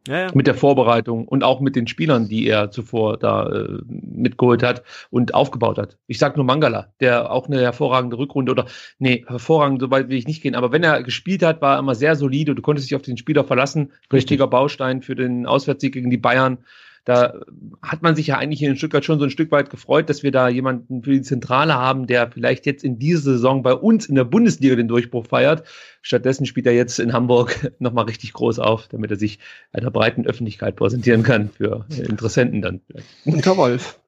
[0.08, 0.32] Ja, ja.
[0.34, 4.84] Mit der Vorbereitung und auch mit den Spielern, die er zuvor da äh, mitgeholt hat
[5.10, 5.98] und aufgebaut hat.
[6.06, 8.66] Ich sag nur Mangala, der auch eine hervorragende Rückrunde oder
[9.00, 11.80] nee, hervorragend, so weit will ich nicht gehen, aber wenn er gespielt hat, war er
[11.80, 12.54] immer sehr solide.
[12.54, 13.92] Du konntest dich auf den Spieler verlassen.
[14.14, 16.60] Richtiger Baustein für den Auswärtssieg gegen die Bayern.
[17.06, 17.40] Da
[17.84, 20.24] hat man sich ja eigentlich hier in Stuttgart schon so ein Stück weit gefreut, dass
[20.24, 24.08] wir da jemanden für die Zentrale haben, der vielleicht jetzt in dieser Saison bei uns
[24.08, 25.64] in der Bundesliga den Durchbruch feiert.
[26.02, 29.38] Stattdessen spielt er jetzt in Hamburg nochmal richtig groß auf, damit er sich
[29.72, 32.82] einer breiten Öffentlichkeit präsentieren kann für Interessenten dann.
[33.24, 34.00] Unter Wolf.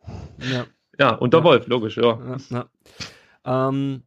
[0.51, 0.65] ja,
[0.99, 1.43] Ja, unter Ja.
[1.43, 2.37] Wolf, logisch, ja.
[2.51, 2.67] ja,
[3.45, 3.69] ja.
[3.69, 4.01] Ähm,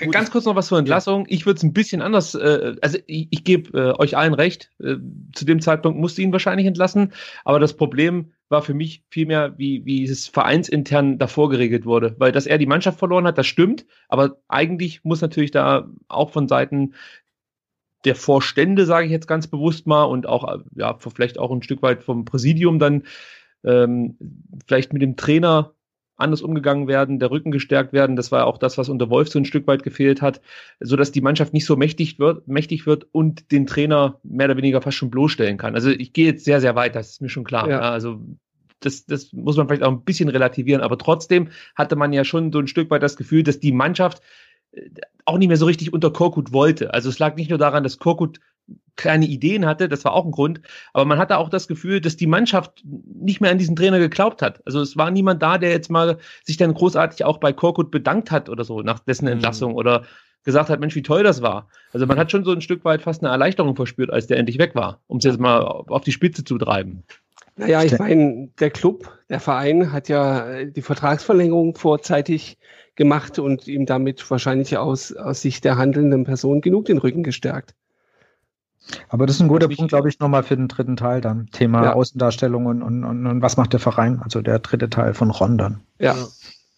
[0.00, 0.12] Gut.
[0.12, 1.26] Ganz kurz noch was zur Entlassung.
[1.28, 4.70] Ich würde es ein bisschen anders, äh, also ich, ich gebe äh, euch allen recht,
[4.80, 4.96] äh,
[5.34, 7.12] zu dem Zeitpunkt musste ihn wahrscheinlich entlassen,
[7.44, 12.30] aber das Problem war für mich vielmehr, wie, wie es vereinsintern davor geregelt wurde, weil
[12.30, 16.46] dass er die Mannschaft verloren hat, das stimmt, aber eigentlich muss natürlich da auch von
[16.46, 16.94] Seiten
[18.04, 21.62] der Vorstände, sage ich jetzt ganz bewusst mal, und auch, äh, ja, vielleicht auch ein
[21.62, 23.02] Stück weit vom Präsidium dann
[23.64, 24.16] ähm,
[24.66, 25.74] vielleicht mit dem Trainer
[26.18, 28.16] anders umgegangen werden, der Rücken gestärkt werden.
[28.16, 30.40] Das war auch das, was unter Wolf so ein Stück weit gefehlt hat,
[30.80, 34.56] so dass die Mannschaft nicht so mächtig wird, mächtig wird und den Trainer mehr oder
[34.56, 35.74] weniger fast schon bloßstellen kann.
[35.74, 37.68] Also ich gehe jetzt sehr, sehr weit, das ist mir schon klar.
[37.68, 37.80] Ja.
[37.80, 38.20] Also
[38.80, 42.52] das, das muss man vielleicht auch ein bisschen relativieren, aber trotzdem hatte man ja schon
[42.52, 44.20] so ein Stück weit das Gefühl, dass die Mannschaft
[44.72, 44.90] äh,
[45.24, 46.92] auch nicht mehr so richtig unter Korkut wollte.
[46.94, 48.40] Also es lag nicht nur daran, dass Korkut
[48.96, 50.60] keine Ideen hatte, das war auch ein Grund,
[50.92, 54.42] aber man hatte auch das Gefühl, dass die Mannschaft nicht mehr an diesen Trainer geglaubt
[54.42, 54.60] hat.
[54.66, 58.30] Also es war niemand da, der jetzt mal sich dann großartig auch bei Korkut bedankt
[58.30, 59.32] hat oder so nach dessen Mhm.
[59.32, 60.02] Entlassung oder
[60.44, 61.68] gesagt hat, Mensch, wie toll das war.
[61.92, 64.58] Also man hat schon so ein Stück weit fast eine Erleichterung verspürt, als der endlich
[64.58, 67.04] weg war, um es jetzt mal auf die Spitze zu treiben.
[67.56, 72.56] Naja, ich meine, der Club, der Verein hat ja äh, die Vertragsverlängerung vorzeitig
[72.94, 77.74] gemacht und ihm damit wahrscheinlich aus, aus Sicht der handelnden Person genug den Rücken gestärkt.
[79.08, 81.48] Aber das ist ein guter Punkt, glaube ich, nochmal für den dritten Teil dann.
[81.52, 81.92] Thema Ja.
[81.92, 84.20] Außendarstellung und, und, und, und was macht der Verein?
[84.22, 85.80] Also der dritte Teil von Ron dann.
[85.98, 86.16] Ja.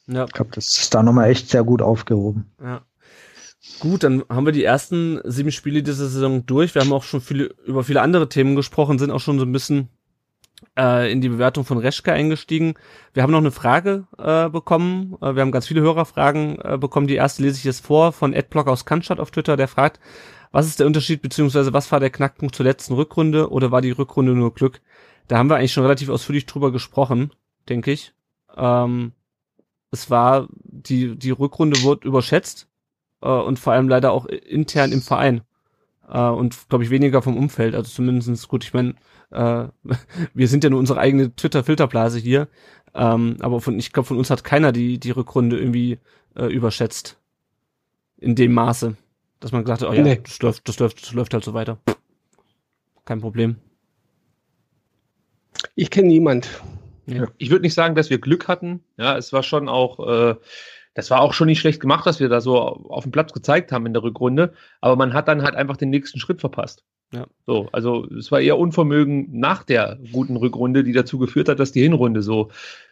[0.06, 0.24] ja.
[0.24, 2.50] Ich glaube, das ist da nochmal echt sehr gut aufgehoben.
[2.62, 2.82] Ja.
[3.78, 6.74] Gut, dann haben wir die ersten sieben Spiele dieser Saison durch.
[6.74, 9.52] Wir haben auch schon viele, über viele andere Themen gesprochen, sind auch schon so ein
[9.52, 9.88] bisschen
[10.78, 12.74] äh, in die Bewertung von Reschke eingestiegen.
[13.12, 15.16] Wir haben noch eine Frage äh, bekommen.
[15.20, 17.06] Äh, wir haben ganz viele Hörerfragen äh, bekommen.
[17.06, 20.00] Die erste lese ich jetzt vor von Adblock aus Cannstatt auf Twitter, der fragt,
[20.50, 23.92] was ist der Unterschied beziehungsweise was war der Knackpunkt zur letzten Rückrunde oder war die
[23.92, 24.80] Rückrunde nur Glück?
[25.30, 27.30] da haben wir eigentlich schon relativ ausführlich drüber gesprochen,
[27.68, 28.12] denke ich.
[28.56, 29.12] Ähm,
[29.92, 32.66] es war, die, die Rückrunde wurde überschätzt
[33.22, 35.42] äh, und vor allem leider auch intern im Verein.
[36.08, 37.76] Äh, und glaube ich weniger vom Umfeld.
[37.76, 38.96] Also zumindestens gut, ich meine,
[39.30, 39.68] äh,
[40.34, 42.48] wir sind ja nur unsere eigene Twitter-Filterblase hier.
[42.92, 46.00] Ähm, aber von, ich glaube, von uns hat keiner die, die Rückrunde irgendwie
[46.34, 47.20] äh, überschätzt.
[48.16, 48.96] In dem Maße.
[49.40, 50.20] Dass man gesagt hat, oh ja, Nee.
[50.22, 51.78] das läuft, das läuft, das läuft halt so weiter.
[53.04, 53.56] Kein Problem.
[55.74, 56.48] Ich kenne niemand.
[57.38, 58.84] Ich würde nicht sagen, dass wir Glück hatten.
[58.96, 60.36] Ja, es war schon auch, äh,
[60.94, 63.72] das war auch schon nicht schlecht gemacht, was wir da so auf dem Platz gezeigt
[63.72, 64.52] haben in der Rückrunde.
[64.80, 66.84] Aber man hat dann halt einfach den nächsten Schritt verpasst.
[67.12, 67.26] Ja.
[67.46, 71.72] So, also es war eher Unvermögen nach der guten Rückrunde, die dazu geführt hat, dass
[71.72, 72.50] die Hinrunde so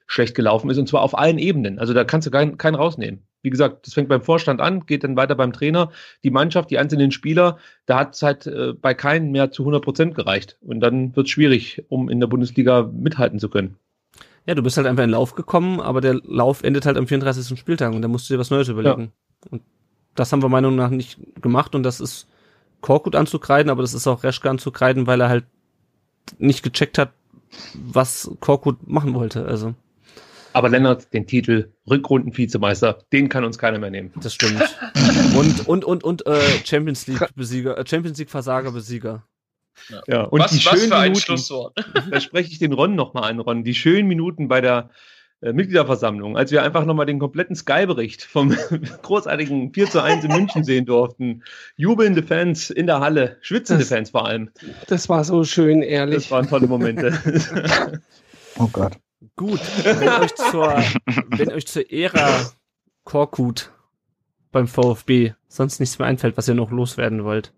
[0.08, 0.78] schlecht gelaufen ist.
[0.78, 1.78] Und zwar auf allen Ebenen.
[1.78, 3.22] Also da kannst du keinen, keinen rausnehmen.
[3.42, 5.92] Wie gesagt, das fängt beim Vorstand an, geht dann weiter beim Trainer.
[6.24, 9.84] Die Mannschaft, die einzelnen Spieler, da hat es halt äh, bei keinen mehr zu 100
[9.84, 10.56] Prozent gereicht.
[10.60, 13.76] Und dann wird es schwierig, um in der Bundesliga mithalten zu können.
[14.46, 17.06] Ja, du bist halt einfach in den Lauf gekommen, aber der Lauf endet halt am
[17.06, 17.58] 34.
[17.58, 19.12] Spieltag und da musst du dir was Neues überlegen.
[19.50, 19.62] Und
[20.14, 22.26] das haben wir meiner Meinung nach nicht gemacht und das ist
[22.80, 25.44] Korkut anzukreiden, aber das ist auch Reschke anzukreiden, weil er halt
[26.38, 27.12] nicht gecheckt hat,
[27.74, 29.44] was Korkut machen wollte.
[29.44, 29.74] Also,
[30.52, 34.12] Aber Lennart, den Titel Rückrunden-Vizemeister, den kann uns keiner mehr nehmen.
[34.16, 34.62] das stimmt.
[35.36, 39.22] und, und, und, und äh, Champions League-Besieger, äh, Champions League-Versager-Besieger.
[40.08, 41.74] Ja, und was, die was schönen für ein Minuten, Schlusswort.
[42.10, 44.90] da spreche ich den Ron nochmal an, Ron, die schönen Minuten bei der
[45.40, 48.56] äh, Mitgliederversammlung, als wir einfach nochmal den kompletten Sky-Bericht vom
[49.02, 51.44] großartigen 4 zu 1 in München sehen durften.
[51.76, 54.50] Jubelnde Fans in der Halle, schwitzende Das- Fans vor allem.
[54.88, 56.30] Das war so schön Das ehrlich.
[56.32, 58.02] waren tolle Momente.
[58.58, 58.94] Oh Gott.
[59.36, 60.76] Gut, wenn euch zur,
[61.30, 62.50] wenn euch zur Ära
[63.04, 63.72] Korkut
[64.52, 67.52] beim VfB sonst nichts mehr einfällt, was ihr noch loswerden wollt.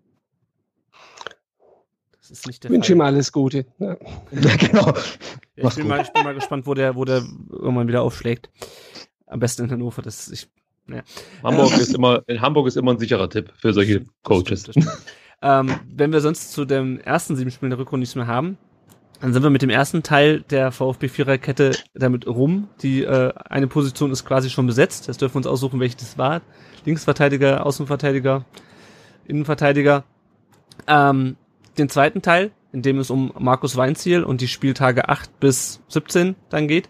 [2.19, 3.65] Das ist nicht Ich der wünsche ihm alles Gute.
[3.77, 3.97] Ja.
[4.31, 4.93] Ja, genau.
[5.55, 8.49] Ja, ich, bin mal, ich bin mal gespannt, wo der, wo der irgendwann wieder aufschlägt.
[9.27, 10.01] Am besten in Hannover.
[10.01, 10.49] Das ich,
[11.43, 14.61] Hamburg ist immer, in Hamburg ist immer ein sicherer Tipp für solche das Coaches.
[14.61, 15.05] stimmt, das stimmt.
[15.41, 18.57] ähm, wenn wir sonst zu den ersten sieben Spielen der Rückrunde nichts mehr haben,
[19.21, 22.69] dann sind wir mit dem ersten Teil der VfB Viererkette damit rum.
[22.81, 25.07] Die äh, eine Position ist quasi schon besetzt.
[25.07, 26.41] Jetzt dürfen wir uns aussuchen, welche das war.
[26.85, 28.45] Linksverteidiger, Außenverteidiger,
[29.27, 30.03] Innenverteidiger.
[30.87, 31.37] Ähm,
[31.77, 36.35] den zweiten Teil, in dem es um Markus Weinziel und die Spieltage 8 bis 17
[36.49, 36.89] dann geht,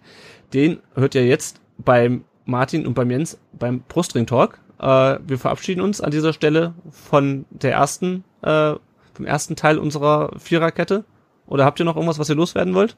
[0.53, 4.59] den hört ihr jetzt beim Martin und beim Jens beim Brustring Talk.
[4.79, 8.75] Äh, wir verabschieden uns an dieser Stelle von der ersten, äh,
[9.13, 11.03] vom ersten Teil unserer Viererkette.
[11.51, 12.95] Oder habt ihr noch irgendwas, was ihr loswerden wollt?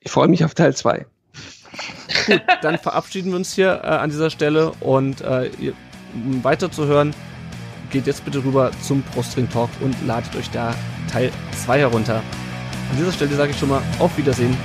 [0.00, 1.04] Ich freue mich auf Teil 2.
[2.26, 5.74] Gut, dann verabschieden wir uns hier äh, an dieser Stelle und äh, ihr,
[6.14, 7.14] um weiterzuhören,
[7.90, 10.74] geht jetzt bitte rüber zum Brustring Talk und ladet euch da
[11.12, 11.30] Teil
[11.64, 12.22] 2 herunter.
[12.90, 14.56] An dieser Stelle sage ich schon mal auf Wiedersehen.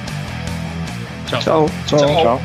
[1.27, 1.41] Ciao.
[1.41, 1.69] Ciao.
[1.87, 2.21] Ciao.
[2.21, 2.41] Ciao.